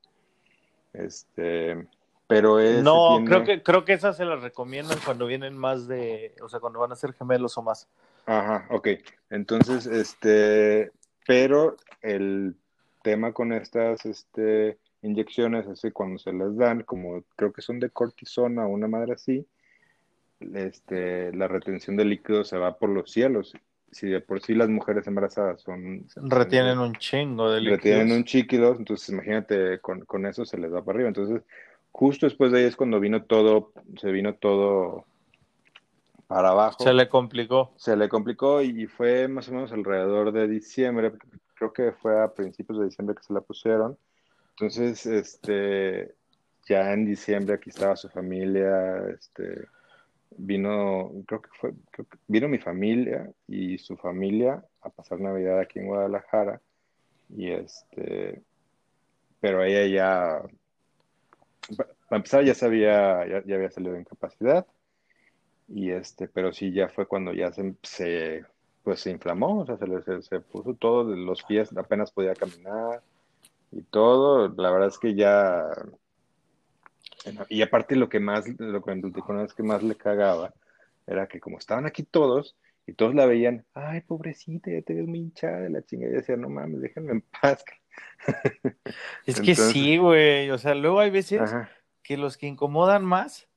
[0.93, 1.87] Este,
[2.27, 2.83] pero es.
[2.83, 6.59] No, creo que creo que esas se las recomiendan cuando vienen más de, o sea,
[6.59, 7.87] cuando van a ser gemelos o más.
[8.31, 8.87] Ajá, ok.
[9.29, 10.91] Entonces, este,
[11.27, 12.55] pero el
[13.03, 17.89] tema con estas este, inyecciones así cuando se las dan, como creo que son de
[17.89, 19.45] cortisona o una madre así,
[20.53, 23.53] este, la retención de líquidos se va por los cielos.
[23.91, 26.05] Si de por sí las mujeres embarazadas son...
[26.15, 27.83] Retienen un chingo de líquidos.
[27.83, 31.09] Retienen un chiquido, entonces imagínate, con, con eso se les va para arriba.
[31.09, 31.41] Entonces,
[31.91, 35.05] justo después de ahí es cuando vino todo, se vino todo
[36.31, 36.81] para abajo.
[36.81, 37.73] Se le complicó.
[37.75, 41.11] Se le complicó y fue más o menos alrededor de diciembre,
[41.55, 43.97] creo que fue a principios de diciembre que se la pusieron.
[44.51, 46.15] Entonces, este,
[46.65, 49.67] ya en diciembre aquí estaba su familia, este,
[50.37, 51.73] vino, creo que fue,
[52.29, 56.61] vino mi familia y su familia a pasar Navidad aquí en Guadalajara
[57.35, 58.41] y este,
[59.41, 60.41] pero ella ya,
[61.75, 64.65] para empezar ya sabía, ya, ya había salido de incapacidad
[65.73, 68.45] y este, pero sí ya fue cuando ya se,
[68.83, 73.01] pues se inflamó, o sea, se, le, se, puso todo, los pies apenas podía caminar
[73.71, 75.65] y todo, la verdad es que ya,
[77.49, 80.53] y aparte lo que más, lo que más le cagaba,
[81.07, 85.07] era que como estaban aquí todos, y todos la veían, ay, pobrecita, ya te ves
[85.07, 87.63] muy hinchada de la chingada, y decía, no mames, déjenme en paz.
[89.25, 91.41] es que sí, güey, o sea, luego hay veces
[92.03, 93.47] que los que incomodan más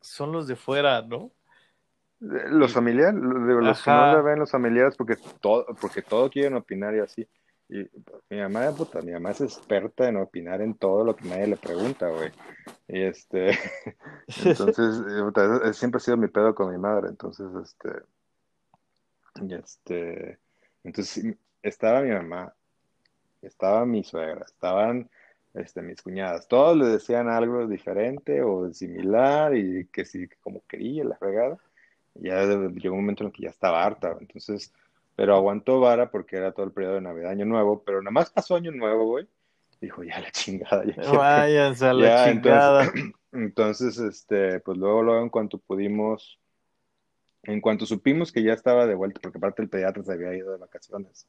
[0.00, 1.32] son los de fuera, ¿no?
[2.20, 6.94] Los familiares, los que no le ven los familiares porque todo, porque todo quieren opinar
[6.94, 7.26] y así.
[7.70, 7.88] Y
[8.28, 11.56] mi mamá, puta, mi mamá es experta en opinar en todo lo que nadie le
[11.56, 12.30] pregunta, güey.
[12.88, 13.50] Y este,
[14.44, 18.02] entonces, siempre ha sido mi pedo con mi madre, entonces, este,
[19.40, 20.38] y este,
[20.82, 22.52] entonces estaba mi mamá,
[23.40, 25.08] estaba mi suegra, estaban
[25.54, 31.04] este, mis cuñadas, todos le decían algo diferente o similar y que sí, como quería
[31.04, 31.56] la fregada
[32.14, 34.72] ya llegó un momento en el que ya estaba harta, entonces,
[35.16, 38.30] pero aguantó vara porque era todo el periodo de Navidad, Año Nuevo, pero nada más
[38.30, 39.28] pasó Año Nuevo, güey,
[39.80, 42.92] dijo, ya la chingada, ya Váyanse a la chingada.
[43.32, 46.38] Entonces, este, pues luego, luego, en cuanto pudimos,
[47.42, 50.52] En cuanto supimos que ya estaba de vuelta, porque aparte el pediatra se había ido
[50.52, 51.26] de vacaciones,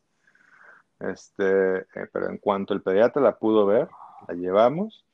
[1.00, 3.88] este, eh, pero en cuanto el pediatra la pudo ver,
[4.28, 5.06] la llevamos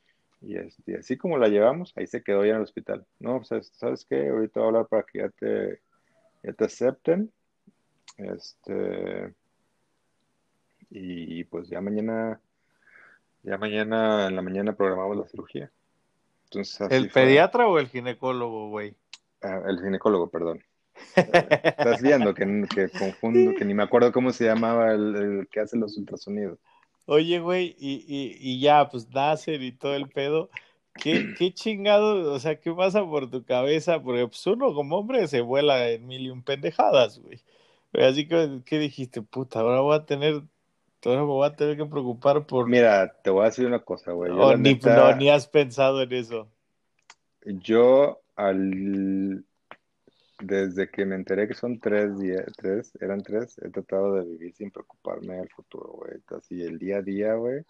[0.42, 3.06] y, este, así como la llevamos, ahí se quedó ya en el hospital.
[3.20, 4.30] No, pues, ¿sabes qué?
[4.30, 5.82] Ahorita voy a hablar para que ya te,
[6.44, 7.32] ya te acepten.
[8.18, 9.34] Este,
[10.90, 12.40] y pues ya mañana,
[13.44, 15.72] ya mañana en la mañana programamos la cirugía.
[16.46, 18.96] Entonces, ¿El pediatra o el ginecólogo, güey?
[19.42, 20.64] Ah, el ginecólogo, perdón.
[21.16, 25.78] Estás viendo que, que, confundo, que ni me acuerdo cómo se llamaba el, que hace
[25.78, 26.58] los ultrasonidos.
[27.08, 30.50] Oye, güey, y, y, y, ya, pues Nasser y todo el pedo.
[30.94, 34.02] ¿Qué, ¿Qué chingado, o sea, qué pasa por tu cabeza?
[34.02, 37.42] Porque pues uno como hombre se vuela en mil y un pendejadas, güey.
[37.94, 39.22] Así que, ¿qué dijiste?
[39.22, 40.44] Puta, ahora voy a tener
[41.08, 42.68] Ahora me voy a tener que preocupar por.
[42.68, 44.32] Mira, te voy a decir una cosa, güey.
[44.32, 46.48] Oh, ni, no, ni has pensado en eso.
[47.46, 49.46] Yo, al.
[50.40, 54.54] Desde que me enteré que son tres días, tres, eran tres, he tratado de vivir
[54.54, 56.22] sin preocuparme del futuro, güey.
[56.38, 57.64] Así el día a día, güey.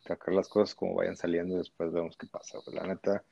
[0.00, 2.76] Sacar las cosas como vayan saliendo y después vemos qué pasa, güey.
[2.76, 3.22] La neta,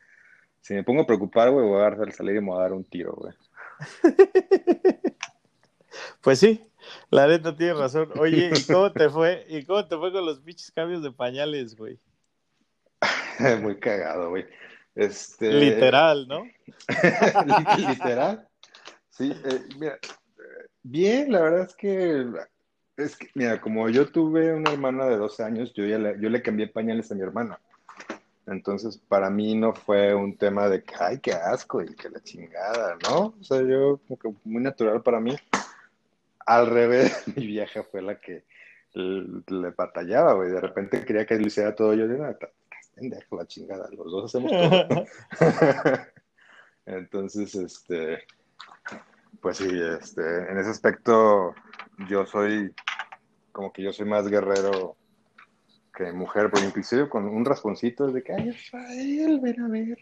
[0.60, 2.72] si me pongo a preocupar, güey, voy a dar salir y me voy a dar
[2.74, 3.34] un tiro, güey.
[6.20, 6.68] pues sí,
[7.10, 8.10] la neta tiene razón.
[8.18, 9.46] Oye, ¿y cómo te fue?
[9.48, 11.98] ¿Y cómo te fue con los pinches cambios de pañales, güey?
[13.62, 14.46] Muy cagado, güey.
[14.94, 15.52] Este...
[15.52, 16.42] Literal, ¿no?
[17.76, 18.47] Literal.
[19.18, 19.98] Sí, eh, mira,
[20.84, 22.24] bien, la verdad es que,
[22.96, 26.30] es que, mira, como yo tuve una hermana de 12 años, yo, ya le, yo
[26.30, 27.58] le cambié pañales a mi hermana.
[28.46, 32.20] Entonces, para mí no fue un tema de que, ay, qué asco y que la
[32.20, 33.34] chingada, ¿no?
[33.40, 35.34] O sea, yo, como que muy natural para mí.
[36.46, 38.44] Al revés, mi vieja fue la que
[38.94, 40.50] le batallaba, güey.
[40.50, 42.06] De repente quería que lo hiciera todo yo.
[42.06, 42.38] de nada,
[42.94, 45.06] pendejo la chingada, los dos hacemos todo.
[46.86, 48.22] Entonces, este,
[49.40, 49.68] pues sí,
[50.00, 51.54] este, en ese aspecto
[52.08, 52.72] yo soy,
[53.52, 54.96] como que yo soy más guerrero
[55.94, 59.98] que mujer, porque inclusive con un rasponcito de que, ay, Rafael, ven a ver.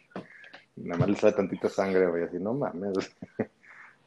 [0.77, 3.17] Nada más le sale tantita sangre, güey, así, no mames.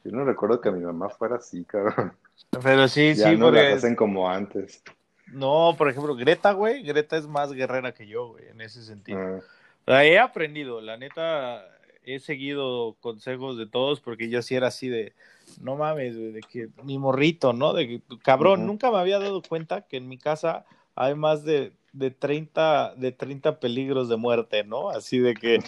[0.04, 2.14] Yo no recuerdo que mi mamá fuera así, cabrón.
[2.62, 4.82] Pero sí, ya sí, no las hacen como antes.
[5.26, 9.42] No, por ejemplo, Greta, güey, Greta es más guerrera que yo, güey, en ese sentido.
[9.86, 10.04] Ah.
[10.04, 11.64] he aprendido, la neta,
[12.04, 15.12] he seguido consejos de todos porque yo sí era así de,
[15.60, 17.72] no mames, de que mi morrito, ¿no?
[17.72, 21.72] De que, cabrón, nunca me había dado cuenta que en mi casa hay más de
[21.92, 24.90] de 30, de 30 peligros de muerte, ¿no?
[24.90, 25.58] Así de que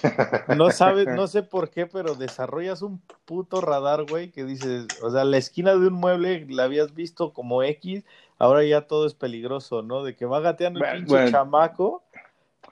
[0.57, 5.11] no sabes, no sé por qué, pero desarrollas un puto radar, güey, que dices, o
[5.11, 8.05] sea, la esquina de un mueble la habías visto como X,
[8.39, 10.05] ahora ya todo es peligroso, ¿no?
[10.05, 12.05] De que va gateando el pinche chamaco.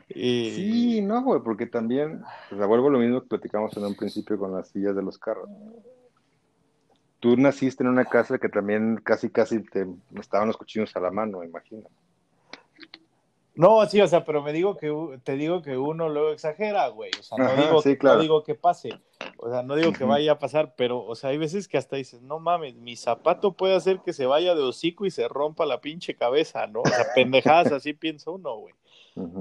[0.08, 0.50] Y...
[0.50, 4.52] Sí, no, güey, porque también, vuelvo a lo mismo que platicamos en un principio con
[4.52, 5.48] las sillas de los carros.
[7.20, 9.86] Tú naciste en una casa que también casi, casi te
[10.18, 11.88] estaban los cuchillos a la mano, imagino.
[13.54, 17.10] No, sí, o sea, pero me digo que te digo que uno luego exagera, güey.
[17.18, 19.00] O sea, no, digo, no digo que pase.
[19.38, 21.96] O sea, no digo que vaya a pasar, pero, o sea, hay veces que hasta
[21.96, 25.66] dices, no mames, mi zapato puede hacer que se vaya de hocico y se rompa
[25.66, 26.80] la pinche cabeza, ¿no?
[26.82, 28.74] O sea, pendejadas, así piensa uno, güey.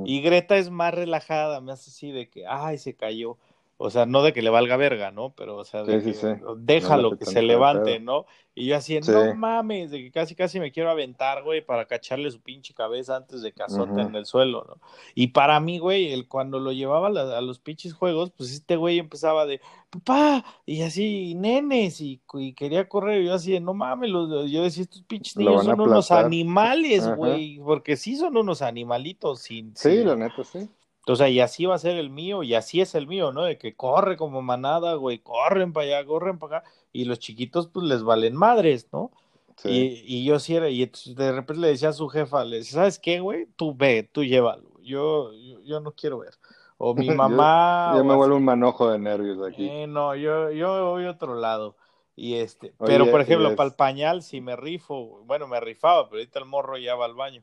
[0.05, 3.37] Y Greta es más relajada, me hace así de que, ay, se cayó.
[3.81, 5.33] O sea, no de que le valga verga, ¿no?
[5.37, 8.25] Pero, o sea, déjalo que se levante, ¿no?
[8.53, 12.29] Y yo así, no mames, de que casi casi me quiero aventar, güey, para cacharle
[12.29, 14.81] su pinche cabeza antes de que azote en el suelo, ¿no?
[15.15, 18.99] Y para mí, güey, el, cuando lo llevaba a, los pinches juegos, pues este güey
[18.99, 22.21] empezaba de, papá, y así, nenes, y,
[22.57, 27.09] quería correr, y yo así, no mames, yo decía, estos pinches niños son unos animales,
[27.15, 29.39] güey, porque sí son unos animalitos.
[29.39, 30.69] Sin, sí, la neta, sí.
[31.09, 33.41] Entonces, y así va a ser el mío, y así es el mío, ¿no?
[33.41, 37.67] De que corre como manada, güey, corren para allá, corren para acá, y los chiquitos,
[37.67, 39.09] pues les valen madres, ¿no?
[39.57, 40.03] Sí.
[40.05, 42.99] Y, yo sí era, y de repente le decía a su jefa, le decía, ¿sabes
[42.99, 43.47] qué, güey?
[43.55, 46.35] Tú ve, tú llévalo, yo, yo, no quiero ver.
[46.77, 47.93] O mi mamá.
[47.95, 49.67] yo, me vuelvo un manojo de nervios aquí.
[49.67, 51.75] Eh, no, yo, yo voy a otro lado.
[52.15, 56.19] Y este, pero por ejemplo, para el pañal, si me rifo, bueno, me rifaba, pero
[56.19, 57.41] ahorita el morro ya va al baño.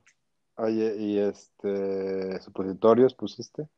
[0.57, 3.69] Oye, ¿y este supositorios pusiste?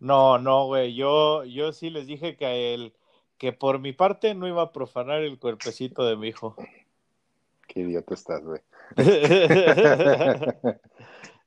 [0.00, 0.94] No, no, güey.
[0.94, 2.94] Yo, yo sí les dije que a él,
[3.38, 6.56] que por mi parte no iba a profanar el cuerpecito de mi hijo.
[7.68, 8.60] Qué idiota estás, güey.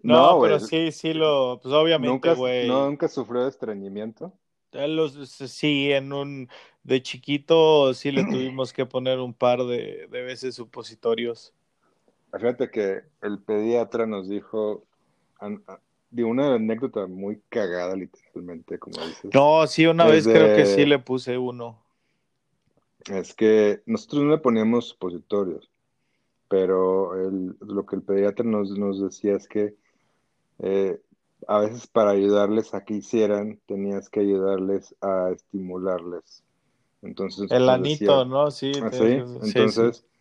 [0.04, 2.68] no, pero sí, sí lo, pues obviamente, güey.
[2.68, 4.32] ¿Nunca sufrió de estreñimiento?
[4.72, 6.50] Los, sí, en un,
[6.84, 11.54] de chiquito sí le tuvimos que poner un par de, de veces supositorios.
[12.34, 14.84] Fíjate que el pediatra nos dijo
[16.10, 19.32] de una anécdota muy cagada, literalmente, como dices.
[19.34, 21.80] No, sí, una vez creo que sí le puse uno.
[23.12, 25.70] es que nosotros no le poníamos supositorios,
[26.48, 29.76] pero el, lo que el pediatra nos, nos decía es que
[30.60, 31.00] eh,
[31.48, 36.44] a veces para ayudarles a que hicieran, tenías que ayudarles a estimularles.
[37.02, 38.50] Entonces, El anito, decía- ¿no?
[38.52, 39.22] Sí, ¿Ah, sí?
[39.42, 40.13] sí, Entonces, sí.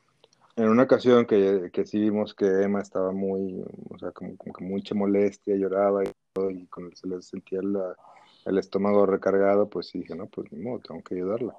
[0.56, 4.52] En una ocasión que, que sí vimos que Emma estaba muy, o sea, como, como
[4.52, 7.96] que mucha molestia, lloraba y todo, y cuando se le sentía la-
[8.44, 11.54] el estómago recargado, pues sí dije, no, pues ni modo, tengo que ayudarla.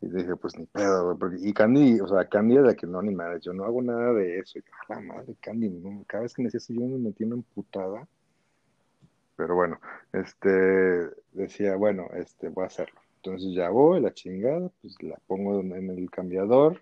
[0.00, 3.02] Y dije, pues ni pedo, güey, y Candy, o sea, Candy es la que no,
[3.02, 4.58] ni madre, yo no hago nada de eso.
[4.58, 5.70] Y yo, "A la madre, Candy,
[6.06, 8.06] cada vez que me decía yo me metí una emputada.
[9.36, 9.80] Pero bueno,
[10.12, 10.48] este,
[11.32, 13.00] decía, bueno, este, voy a hacerlo.
[13.16, 16.80] Entonces ya voy, la chingada, pues la pongo en el cambiador,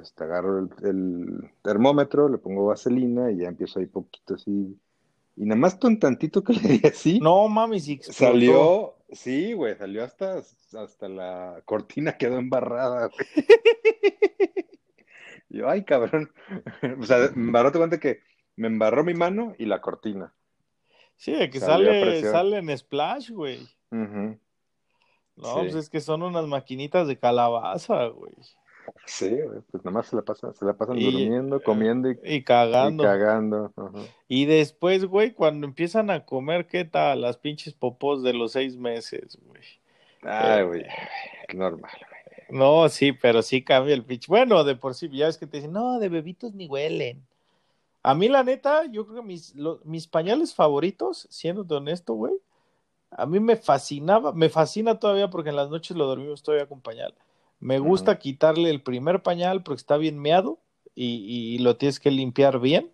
[0.00, 4.78] este, agarro el, el termómetro, le pongo vaselina y ya empiezo ahí poquito así.
[5.36, 7.46] Y nada más un tantito que le di así, No
[7.80, 8.18] sí explotó.
[8.32, 13.46] salió, sí, güey, salió hasta, hasta la cortina quedó embarrada, güey.
[15.48, 16.30] Yo, ay, cabrón.
[17.00, 18.20] O sea, me embarró, te cuenta que
[18.56, 20.32] me embarró mi mano y la cortina.
[21.16, 23.66] Sí, de que Salió sale, sale en Splash, güey.
[23.90, 24.38] No,
[25.36, 25.60] Sí.
[25.60, 28.32] pues es que son unas maquinitas de calabaza, güey.
[29.06, 29.30] Sí,
[29.70, 32.44] pues nada más se la pasan, se la pasan Y- durmiendo, comiendo y, Y y
[32.44, 33.04] cagando.
[33.04, 33.72] cagando.
[33.76, 33.98] Ajá.
[34.28, 37.22] Y después, güey, cuando empiezan a comer, ¿qué tal?
[37.22, 39.62] Las pinches popós de los seis meses, güey.
[40.22, 40.84] Ay, Eh, güey,
[41.54, 42.16] normal, güey.
[42.58, 44.26] No, sí, pero sí cambia el pinche.
[44.28, 47.26] Bueno, de por sí, ya es que te dicen, no, de bebitos ni huelen.
[48.02, 52.34] A mí, la neta, yo creo que mis, lo- mis pañales favoritos, siendo honesto, güey,
[53.10, 56.80] a mí me fascinaba, me fascina todavía porque en las noches lo dormimos todavía con
[56.80, 57.14] pañal.
[57.66, 60.60] Me gusta quitarle el primer pañal porque está bien meado
[60.94, 62.92] y, y lo tienes que limpiar bien.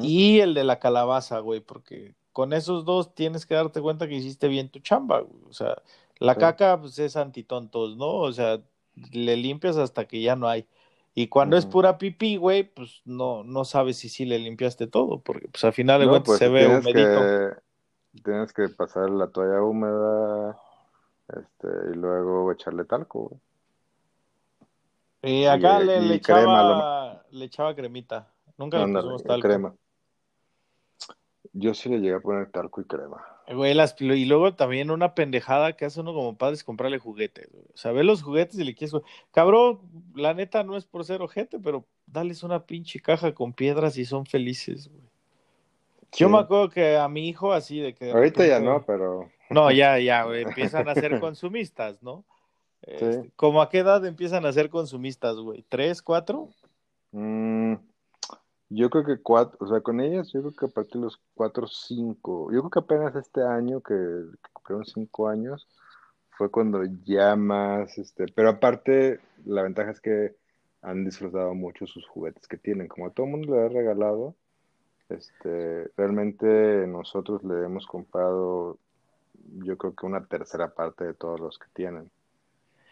[0.00, 4.14] Y el de la calabaza, güey, porque con esos dos tienes que darte cuenta que
[4.14, 5.42] hiciste bien tu chamba, güey.
[5.48, 5.76] O sea,
[6.18, 6.40] la Sí.
[6.40, 8.06] caca pues, es antitontos, ¿no?
[8.16, 8.60] O sea,
[9.12, 10.66] le limpias hasta que ya no hay.
[11.14, 15.20] Y cuando es pura pipí, güey, pues no, no sabes si sí le limpiaste todo,
[15.20, 17.20] porque pues al final de No, cuentas pues se ve humedito.
[17.20, 20.58] que, tienes que pasar la toalla húmeda,
[21.28, 23.40] este, y luego echarle talco, güey.
[25.24, 28.32] Y acá y- le, y le crema, echaba, le echaba cremita.
[28.56, 29.48] Nunca le pusimos y talco.
[29.48, 29.74] crema.
[31.52, 33.24] Yo sí le llegué a poner talco y crema.
[33.46, 37.48] Güey, las, y luego también una pendejada que hace uno como padre es comprarle juguetes,
[37.52, 37.64] güey.
[37.72, 38.94] O sea, ve los juguetes y le quieres...
[39.32, 39.80] Cabrón,
[40.14, 44.04] la neta no es por ser ojete, pero dales una pinche caja con piedras y
[44.04, 45.04] son felices, güey.
[46.16, 48.06] Yo me acuerdo que a mi hijo así de que...
[48.06, 52.24] de Ahorita ya no, pero No, ya, ya, güey, empiezan a ser consumistas, ¿no?
[52.86, 55.64] Este, ¿Cómo a qué edad empiezan a ser consumistas, güey?
[55.68, 56.50] ¿Tres, cuatro?
[57.12, 57.74] mm,
[58.70, 61.20] yo creo que cuatro, o sea, con ellas yo creo que a partir de los
[61.34, 65.66] cuatro cinco, yo creo que apenas este año que, que cumplieron cinco años
[66.30, 70.34] fue cuando ya más, este, pero aparte la ventaja es que
[70.82, 74.34] han disfrutado mucho sus juguetes que tienen, como a todo el mundo le ha regalado,
[75.08, 78.78] este, realmente nosotros le hemos comprado
[79.62, 82.10] yo creo que una tercera parte de todos los que tienen.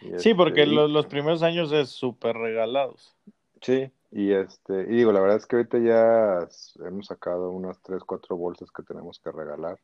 [0.05, 3.17] Y Sí, porque este, los, los primeros años es súper regalados.
[3.61, 6.49] Sí, y este, y digo, la verdad es que ahorita ya
[6.87, 9.79] hemos sacado unas tres, cuatro bolsas que tenemos que regalar.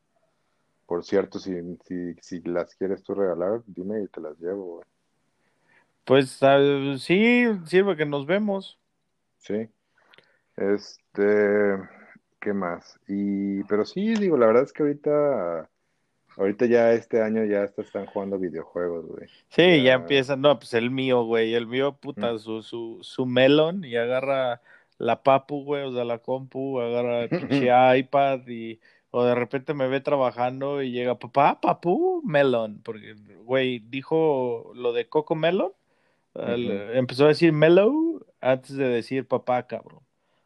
[0.85, 1.53] Por cierto, si,
[1.85, 4.85] si, si las quieres tú regalar, dime y te las llevo, güey.
[6.03, 6.39] Pues
[6.97, 8.79] sí, sirve que nos vemos.
[9.37, 9.69] Sí.
[10.57, 11.77] Este,
[12.39, 12.99] ¿qué más?
[13.07, 15.69] Y, pero sí, digo, la verdad es que ahorita,
[16.37, 19.27] ahorita ya este año ya hasta están jugando videojuegos, güey.
[19.49, 19.93] Sí, ya Ya.
[19.95, 24.61] empiezan, no, pues el mío, güey, el mío, puta, su, su, su melon y agarra
[24.97, 27.69] la papu, güey, o sea, la compu, agarra el pinche
[27.99, 28.79] iPad y,
[29.11, 34.93] o de repente me ve trabajando y llega, papá, papu, melon, porque, güey, dijo lo
[34.93, 35.71] de Coco Melon,
[36.35, 40.01] empezó a decir mellow antes de decir papá, cabrón.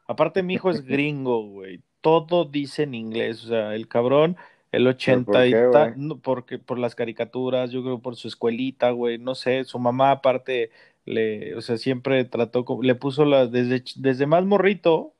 [0.07, 4.37] Aparte, mi hijo es gringo, güey, todo dice en inglés, o sea, el cabrón,
[4.73, 5.93] el ¿Pero 80 por y qué, ta- güey?
[5.97, 10.11] no, porque por las caricaturas, yo creo por su escuelita, güey, no sé, su mamá
[10.11, 10.69] aparte
[11.05, 15.13] le, o sea, siempre trató, le puso las desde desde más morrito,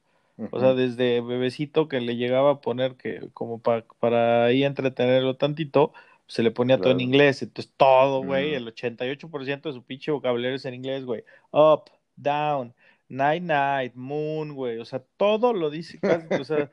[0.52, 5.36] o sea, desde bebecito que le llegaba a poner que como pa- para ahí entretenerlo
[5.38, 5.94] tantito,
[6.28, 8.56] se le ponía todo en inglés, entonces todo, güey, Mm.
[8.56, 11.24] el 88% de su pinche vocabulario es en inglés, güey.
[11.52, 11.84] Up,
[12.16, 12.74] down,
[13.10, 16.72] night night, moon, güey, o sea, todo lo dice casi, o sea,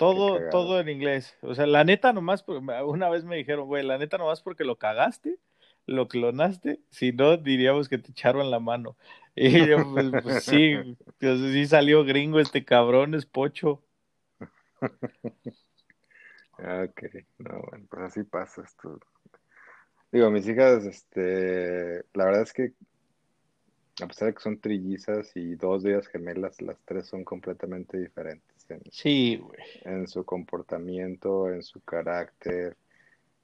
[0.00, 1.36] todo, todo en inglés.
[1.42, 4.78] O sea, la neta nomás, una vez me dijeron, güey, la neta nomás porque lo
[4.78, 5.38] cagaste,
[5.84, 8.96] lo clonaste, si no diríamos que te echaron la mano.
[9.36, 10.74] Y yo, pues, pues sí,
[11.18, 13.82] pues, sí salió gringo este cabrón, es pocho.
[16.58, 17.02] Ah, Ok,
[17.38, 18.98] no, bueno, pues así pasa esto.
[20.10, 22.72] Digo, mis hijas, este, la verdad es que
[24.02, 28.59] a pesar de que son trillizas y dos días gemelas, las tres son completamente diferentes.
[28.70, 29.58] En, sí, güey.
[29.82, 32.76] En su comportamiento, en su carácter.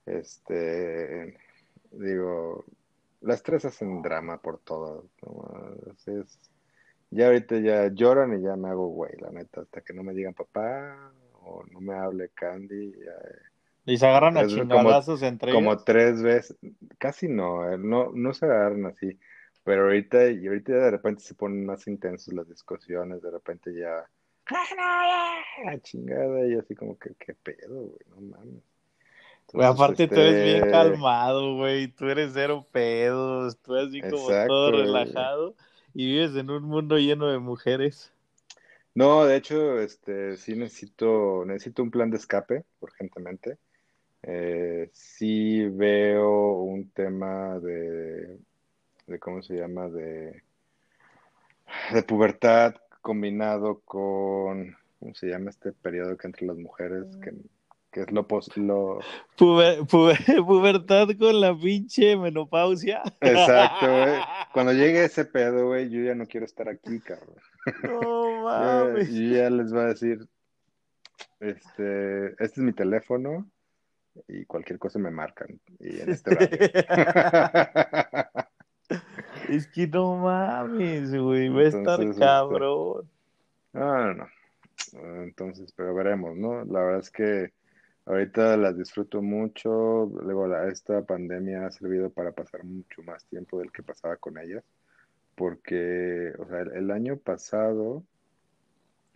[0.05, 1.37] Este,
[1.91, 2.64] digo,
[3.20, 5.07] las tres hacen drama por todo.
[7.11, 10.14] ya ahorita ya lloran y ya me hago güey, la neta, hasta que no me
[10.14, 11.12] digan papá
[11.43, 12.95] o no me hable Candy.
[13.85, 16.57] y se agarran a chingadazos entre Como tres veces,
[16.99, 19.18] casi no, eh, no, no se agarran así
[19.66, 24.09] pero ahorita, y ahorita de repente se ponen más intensos las discusiones, de repente ya,
[24.49, 25.43] ¡Ah,
[25.83, 28.63] chingada, y así como que, qué pedo, güey, no mames.
[29.53, 34.01] Güey, aparte tú eres bien este calmado, güey, tú eres cero pedos, tú eres así
[34.03, 35.55] como todo relajado.
[35.95, 38.13] Y vives en un mundo lleno de mujeres.
[38.95, 43.59] No, de hecho, este, sí necesito, necesito un plan de escape, urgentemente.
[44.23, 48.39] Eh, sí veo un tema de
[49.07, 50.43] de cómo se llama, de,
[51.93, 52.75] de pubertad
[53.07, 57.05] combinado con, ¿cómo se llama este periodo que entre las mujeres?
[57.23, 57.33] Que,
[57.93, 58.27] que es lo...
[58.27, 58.99] Pos, lo...
[59.37, 63.05] pubertad con la pinche menopausia.
[63.21, 64.21] Exacto, güey.
[64.53, 67.37] Cuando llegue ese pedo, güey, yo ya no quiero estar aquí, cabrón.
[67.85, 69.09] No mames.
[69.09, 70.27] Y ya les va a decir,
[71.39, 73.49] este, este es mi teléfono
[74.27, 75.61] y cualquier cosa me marcan.
[75.79, 76.37] Y en este
[79.49, 83.09] Es que no mames, güey, va a estar este, cabrón.
[83.73, 84.27] No, no, no.
[85.23, 86.65] Entonces, pero veremos, ¿no?
[86.65, 87.53] La verdad es que
[88.07, 90.11] ahorita las disfruto mucho.
[90.23, 94.39] Luego, la, esta pandemia ha servido para pasar mucho más tiempo del que pasaba con
[94.39, 94.65] ellas.
[95.35, 98.03] Porque, o sea, el, año pasado,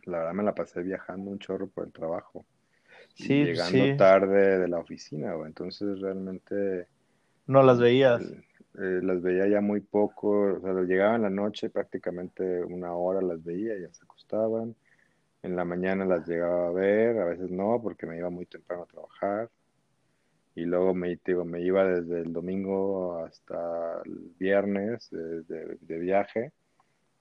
[0.04, 2.44] la verdad me la pasé viajando un chorro por el trabajo.
[3.14, 5.48] Sí, llegando tarde de la oficina, güey.
[5.48, 6.86] Entonces, realmente.
[7.46, 8.22] No las veías.
[8.78, 13.42] Eh, las veía ya muy poco, o sea, llegaban la noche, prácticamente una hora las
[13.42, 14.76] veía, ya se acostaban.
[15.42, 18.84] En la mañana las llegaba a ver, a veces no, porque me iba muy temprano
[18.84, 19.50] a trabajar.
[20.54, 25.42] Y luego me, digo, me iba desde el domingo hasta el viernes de,
[25.80, 26.52] de, viaje,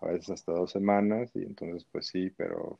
[0.01, 2.79] a veces hasta dos semanas, y entonces pues sí, pero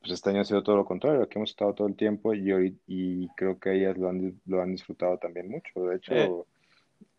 [0.00, 2.78] pues este año ha sido todo lo contrario, aquí hemos estado todo el tiempo y,
[2.86, 5.86] y creo que ellas lo han, lo han disfrutado también mucho.
[5.86, 6.46] De hecho,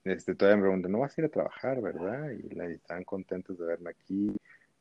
[0.05, 2.29] este, todavía me preguntan, ¿no vas a ir a trabajar, verdad?
[2.29, 4.31] Y, la, están contentos de verme aquí.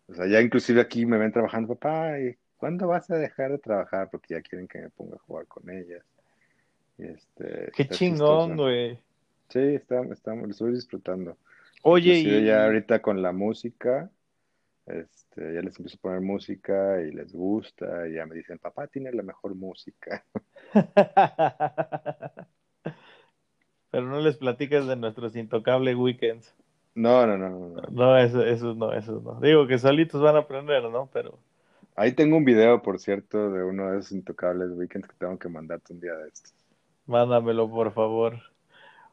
[0.06, 3.58] O sea, ya inclusive aquí me ven trabajando, papá, ¿y cuándo vas a dejar de
[3.58, 4.10] trabajar?
[4.10, 6.04] Porque ya quieren que me ponga a jugar con ellas.
[6.98, 8.98] este, Qué chingón, güey.
[9.48, 11.38] Sí, estamos, estamos, lo estoy disfrutando.
[11.82, 12.44] Oye, y...
[12.44, 14.10] ya ahorita con la música,
[14.84, 18.88] este, ya les empiezo a poner música y les gusta, y ya me dicen, papá
[18.88, 20.22] tiene la mejor música.
[23.94, 26.52] Pero no les platicas de nuestros intocables weekends.
[26.96, 27.82] No, no, no, no.
[27.92, 29.38] No, eso, eso no, eso no.
[29.38, 31.08] Digo que solitos van a aprender, ¿no?
[31.12, 31.38] Pero.
[31.94, 35.48] Ahí tengo un video, por cierto, de uno de esos intocables weekends que tengo que
[35.48, 36.52] mandarte un día de estos.
[37.06, 38.40] Mándamelo, por favor.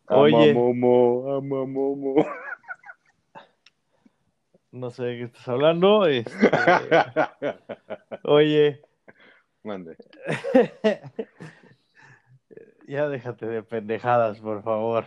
[0.08, 0.52] Oye.
[0.52, 2.26] Momo, ama Momo.
[4.72, 6.08] No sé de qué estás hablando.
[6.08, 6.34] Este...
[8.24, 8.82] Oye.
[9.62, 9.96] Mande.
[12.92, 15.06] Ya déjate de pendejadas, por favor.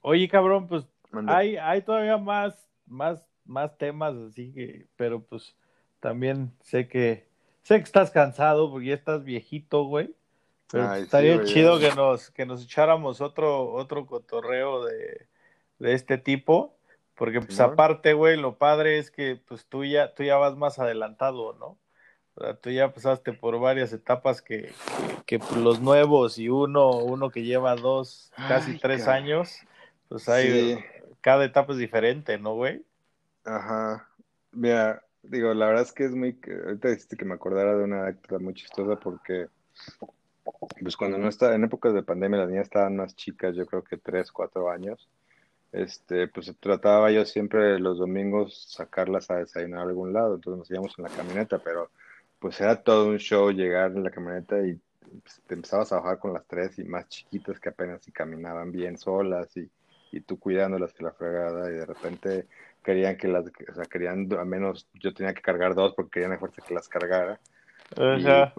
[0.00, 0.84] Oye, cabrón, pues
[1.26, 5.56] hay, hay todavía más, más, más temas así que, pero pues
[5.98, 7.26] también sé que
[7.62, 10.14] sé que estás cansado porque ya estás viejito, güey.
[10.70, 15.26] Pero estaría chido que nos, que nos echáramos otro, otro cotorreo de,
[15.80, 16.76] de este tipo.
[17.16, 20.78] Porque pues aparte, güey, lo padre es que pues tú ya, tú ya vas más
[20.78, 21.76] adelantado, ¿no?
[22.60, 24.72] Tú ya pasaste por varias etapas que,
[25.56, 29.56] los nuevos y uno, uno que lleva dos, casi tres años,
[30.08, 30.82] pues hay,
[31.20, 32.84] cada etapa es diferente, ¿no, güey?
[33.44, 34.08] Ajá.
[34.52, 38.02] Mira, digo, la verdad es que es muy, ahorita dijiste que me acordara de una
[38.02, 39.46] anécdota muy chistosa porque,
[40.80, 43.84] pues cuando no está, en épocas de pandemia las niñas estaban más chicas, yo creo
[43.84, 45.08] que tres, cuatro años,
[45.72, 50.70] este, pues trataba yo siempre los domingos sacarlas a desayunar a algún lado, entonces nos
[50.70, 51.90] íbamos en la camioneta, pero
[52.40, 54.80] pues era todo un show llegar en la camioneta y
[55.22, 58.72] pues, te empezabas a bajar con las tres y más chiquitas que apenas si caminaban
[58.72, 59.70] bien solas y,
[60.10, 62.46] y tú cuidándolas que la fregada y de repente
[62.82, 66.32] querían que las, o sea, querían, al menos yo tenía que cargar dos porque querían
[66.32, 67.38] a fuerza que las cargara.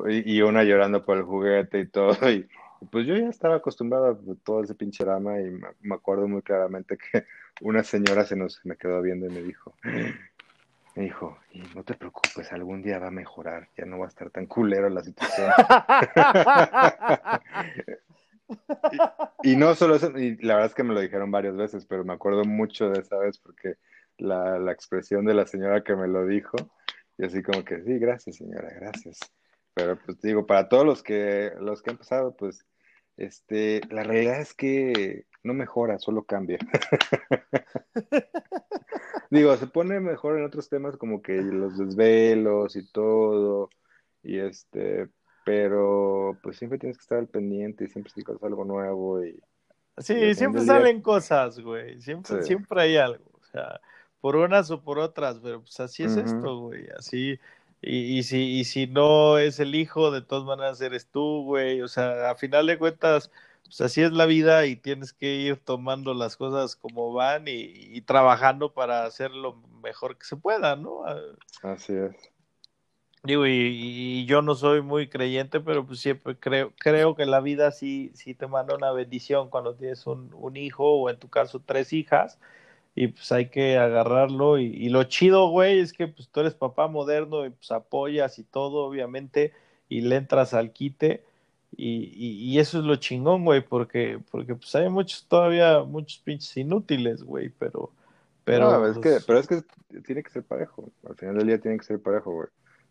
[0.10, 2.14] Y, y, una llorando por el juguete y todo.
[2.30, 2.48] Y,
[2.90, 5.52] pues yo ya estaba acostumbrado a todo ese pinche drama y
[5.82, 7.26] me, acuerdo muy claramente que
[7.62, 9.76] una señora se nos me quedó viendo y me dijo,
[10.96, 14.10] me dijo, y no te preocupes, algún día va a mejorar, ya no va a
[14.10, 15.52] estar tan culero la situación.
[19.44, 22.04] Y, no solo eso, y la verdad es que me lo dijeron varias veces, pero
[22.04, 23.76] me acuerdo mucho de esa vez porque
[24.18, 26.58] la, la expresión de la señora que me lo dijo,
[27.18, 29.20] y así como que, sí, gracias señora, gracias.
[29.74, 32.66] Pero pues digo, para todos los que, los que han pasado, pues,
[33.18, 36.60] este, la realidad es que no mejora, solo cambia.
[39.30, 43.70] digo, se pone mejor en otros temas como que los desvelos y todo,
[44.24, 45.10] y este,
[45.46, 49.42] pero pues siempre tienes que estar al pendiente y siempre tienes algo nuevo y...
[49.98, 53.80] Sí, siempre salen cosas, güey, siempre, siempre hay algo, o sea,
[54.20, 57.40] por unas o por otras, pero pues así es esto, güey, así,
[57.82, 61.82] y, y, si, y si no es el hijo, de todas maneras eres tú, güey.
[61.82, 63.32] O sea, a final de cuentas,
[63.72, 68.02] pues así es la vida y tienes que ir tomando las cosas como van y,
[68.02, 71.06] trabajando para hacer lo mejor que se pueda, ¿no?
[71.06, 71.16] Ah,
[71.64, 72.12] así es.
[73.24, 77.72] Digo, y, yo no soy muy creyente, pero pues siempre creo, creo que la vida
[77.72, 81.62] sí, sí te manda una bendición cuando tienes un, un hijo o en tu caso
[81.66, 82.40] tres hijas
[82.94, 86.90] y pues hay que agarrarlo y, lo chido, güey, es que pues tú eres papá
[86.90, 89.54] moderno y pues apoyas y todo, obviamente,
[89.88, 91.24] y le entras al quite
[91.76, 96.56] y, y, eso es lo chingón, güey, porque, porque pues hay muchos todavía, muchos pinches
[96.58, 97.92] inútiles, güey, pero...
[98.44, 99.62] Pero, es que, pues pero es que
[100.02, 102.48] tiene que ser parejo, al final del día tiene que ser parejo, güey.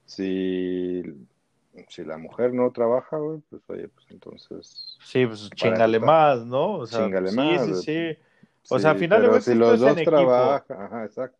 [0.06, 1.02] Si,
[1.88, 4.96] si la mujer no trabaja, güey, pues oye, pues entonces...
[5.04, 6.78] Sí, pues chingale más, ¿no?
[6.78, 7.64] O sea, chingale más.
[7.64, 8.18] Sí, sí, sí.
[8.68, 9.44] O sea, a final de cuentas.
[9.44, 11.39] Si los dos trabajan, ajá, exacto.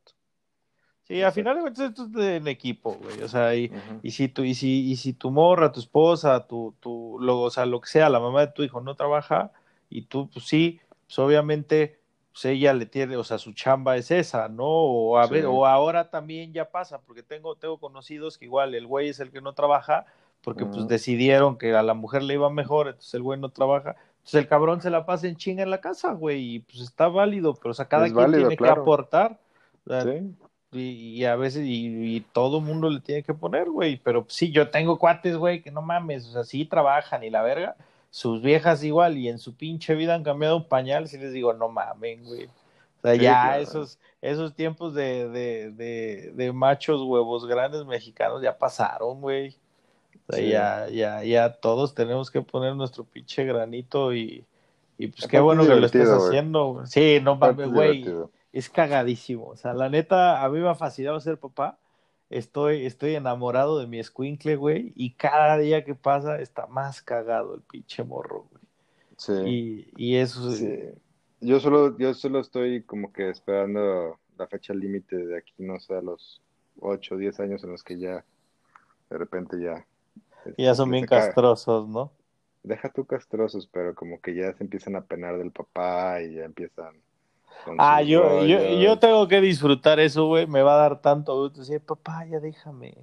[1.11, 3.21] Sí, a final de cuentas esto es en equipo, güey.
[3.23, 6.73] O sea, y, y, si tu, y, si, y si tu morra, tu esposa, tu,
[6.79, 9.51] tu, lo, o sea, lo que sea, la mamá de tu hijo no trabaja,
[9.89, 11.99] y tú, pues sí, pues obviamente,
[12.31, 14.69] pues ella le tiene, o sea, su chamba es esa, ¿no?
[14.69, 18.87] O a ver, o ahora también ya pasa, porque tengo, tengo conocidos que igual el
[18.87, 20.07] güey es el que no trabaja,
[20.43, 23.97] porque pues decidieron que a la mujer le iba mejor, entonces el güey no trabaja,
[24.23, 27.09] pues el cabrón se la pasa en chinga en la casa, güey, y pues está
[27.09, 29.41] válido, pero o sea, cada quien tiene que aportar.
[30.05, 30.37] sí.
[30.73, 34.71] Y, a veces, y, y todo mundo le tiene que poner, güey, pero sí, yo
[34.71, 37.77] tengo cuates, güey, que no mames, o sea, sí trabajan y la verga,
[38.11, 41.53] sus viejas igual, y en su pinche vida han cambiado un pañal, si les digo,
[41.53, 42.47] no mamen, güey.
[42.47, 48.59] O sea, ya esos, esos tiempos de, de, de, de machos huevos grandes mexicanos ya
[48.59, 49.57] pasaron, güey
[50.39, 54.45] ya, ya, ya todos tenemos que poner nuestro pinche granito y,
[54.99, 56.83] y pues qué bueno que lo estés haciendo.
[56.87, 58.05] Sí, no mames, güey.
[58.53, 59.47] Es cagadísimo.
[59.47, 61.79] O sea, la neta, a mí me ha fascinado ser papá.
[62.29, 64.93] Estoy, estoy enamorado de mi escuincle, güey.
[64.97, 68.63] Y cada día que pasa está más cagado el pinche morro, güey.
[69.17, 69.33] Sí.
[69.47, 70.79] Y, y eso sí.
[71.41, 75.95] Yo solo, yo solo estoy como que esperando la fecha límite de aquí, no sé,
[75.95, 76.43] a los
[76.81, 78.25] 8 o 10 años en los que ya,
[79.09, 79.87] de repente ya
[80.57, 82.13] y ya son bien castrosos, ¿no?
[82.63, 86.45] Deja tú castrosos, pero como que ya se empiezan a penar del papá y ya
[86.45, 86.95] empiezan.
[87.79, 90.47] Ah, yo, yo, yo, tengo que disfrutar eso, güey.
[90.47, 92.95] Me va a dar tanto gusto decir, papá, ya déjame.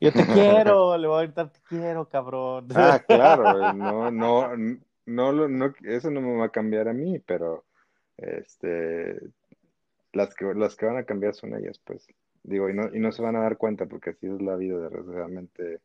[0.00, 2.68] Yo te quiero, le voy a gritar, te quiero, cabrón.
[2.74, 4.56] Ah, claro, no, no,
[5.06, 7.64] no, no, eso no me va a cambiar a mí, pero
[8.16, 9.18] este,
[10.12, 12.06] las que, las que van a cambiar son ellas, pues.
[12.42, 14.78] Digo, y no, y no se van a dar cuenta porque así es la vida,
[14.78, 15.80] desgraciadamente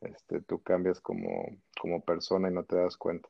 [0.00, 3.28] este, tú cambias como, como persona y no te das cuenta.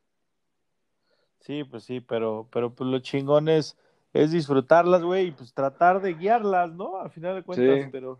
[1.40, 3.76] Sí, pues sí, pero, pero pues lo chingón es,
[4.12, 7.00] disfrutarlas, güey, y pues tratar de guiarlas, ¿no?
[7.00, 8.18] Al final de cuentas, pero,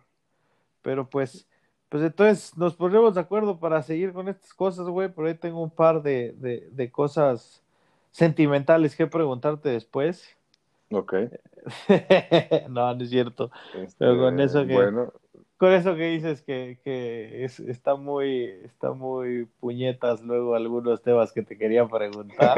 [0.83, 1.49] pero pues,
[1.89, 5.63] pues entonces nos ponemos de acuerdo para seguir con estas cosas, güey, por ahí tengo
[5.63, 7.63] un par de, de, de cosas
[8.11, 10.37] sentimentales que preguntarte después.
[10.93, 11.15] Ok.
[12.69, 13.51] no, no es cierto.
[13.99, 15.13] pero con eso que, bueno,
[15.61, 21.33] con eso que dices que, que es, está muy está muy puñetas luego algunos temas
[21.33, 22.57] que te quería preguntar.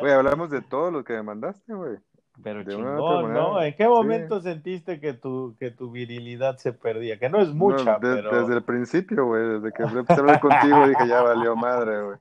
[0.00, 1.98] Güey, hablamos de todo lo que me mandaste, güey.
[2.42, 3.62] Pero chingón, ¿no?
[3.62, 7.18] ¿En qué momento sentiste que tu, que tu virilidad se perdía?
[7.18, 8.40] Que no es mucha, pero...
[8.40, 9.60] Desde el principio, güey.
[9.60, 12.18] Desde que empecé a hablar contigo dije, ya valió madre, güey.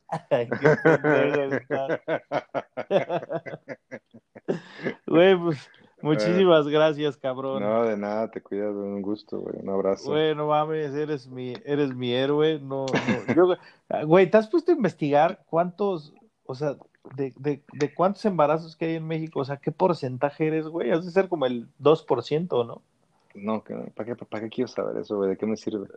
[5.08, 5.70] Güey, pues
[6.06, 7.64] Muchísimas gracias, cabrón.
[7.64, 10.12] No, de nada, te cuidas, un gusto, güey, un abrazo.
[10.12, 12.86] Güey, no mames, eres mi, eres mi héroe, no,
[13.36, 13.58] no.
[14.06, 16.14] güey, ¿te has puesto a investigar cuántos,
[16.46, 16.76] o sea,
[17.16, 19.40] de, de, de cuántos embarazos que hay en México?
[19.40, 20.92] O sea, ¿qué porcentaje eres, güey?
[20.92, 22.82] Has de ser como el 2%, ¿no?
[23.36, 23.64] No,
[23.96, 25.30] ¿para qué, ¿para qué quiero saber eso, güey?
[25.30, 25.88] ¿De qué me sirve?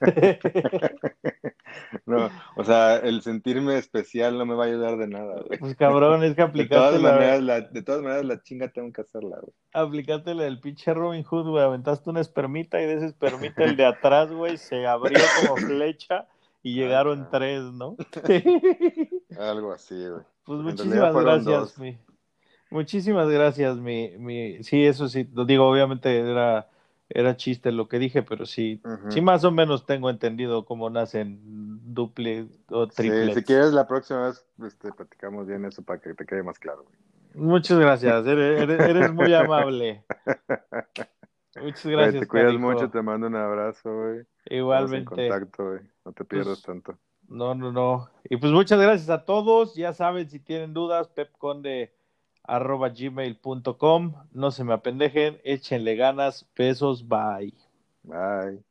[2.06, 5.58] no, o sea, el sentirme especial no me va a ayudar de nada, güey.
[5.58, 7.60] Pues cabrón, es que aplicaste de todas maneras, la...
[7.62, 9.52] De todas maneras, la chinga tengo que hacerla, güey.
[9.72, 11.64] Aplicaste la del pinche Robin Hood, güey.
[11.64, 16.26] Aventaste una espermita y de esa espermita el de atrás, güey, se abrió como flecha
[16.62, 17.96] y llegaron tres, ¿no?
[19.38, 20.22] Algo así, güey.
[20.46, 21.98] Pues muchísimas gracias, mi.
[22.76, 24.62] Muchísimas gracias, mi, mi.
[24.62, 26.68] Sí, eso sí, lo digo, obviamente era,
[27.08, 31.40] era chiste lo que dije, pero sí, sí más o menos tengo entendido cómo nacen
[31.94, 33.32] duple o triple.
[33.32, 36.84] si quieres la próxima vez este, platicamos bien eso para que te quede más claro,
[36.84, 37.46] güey.
[37.46, 40.04] Muchas gracias, eres, muy amable.
[41.62, 42.20] Muchas gracias.
[42.20, 44.26] te cuidas mucho, te mando un abrazo, güey.
[44.50, 45.24] Igualmente.
[45.24, 45.80] En contacto, güey.
[46.04, 46.98] No te pierdas pues, tanto.
[47.26, 48.10] No, no, no.
[48.24, 49.74] Y pues muchas gracias a todos.
[49.74, 51.95] Ya saben, si tienen dudas, pepconde
[52.48, 54.14] arroba gmail.com.
[54.32, 57.52] No se me apendejen, échenle ganas, besos, bye.
[58.04, 58.64] Bye.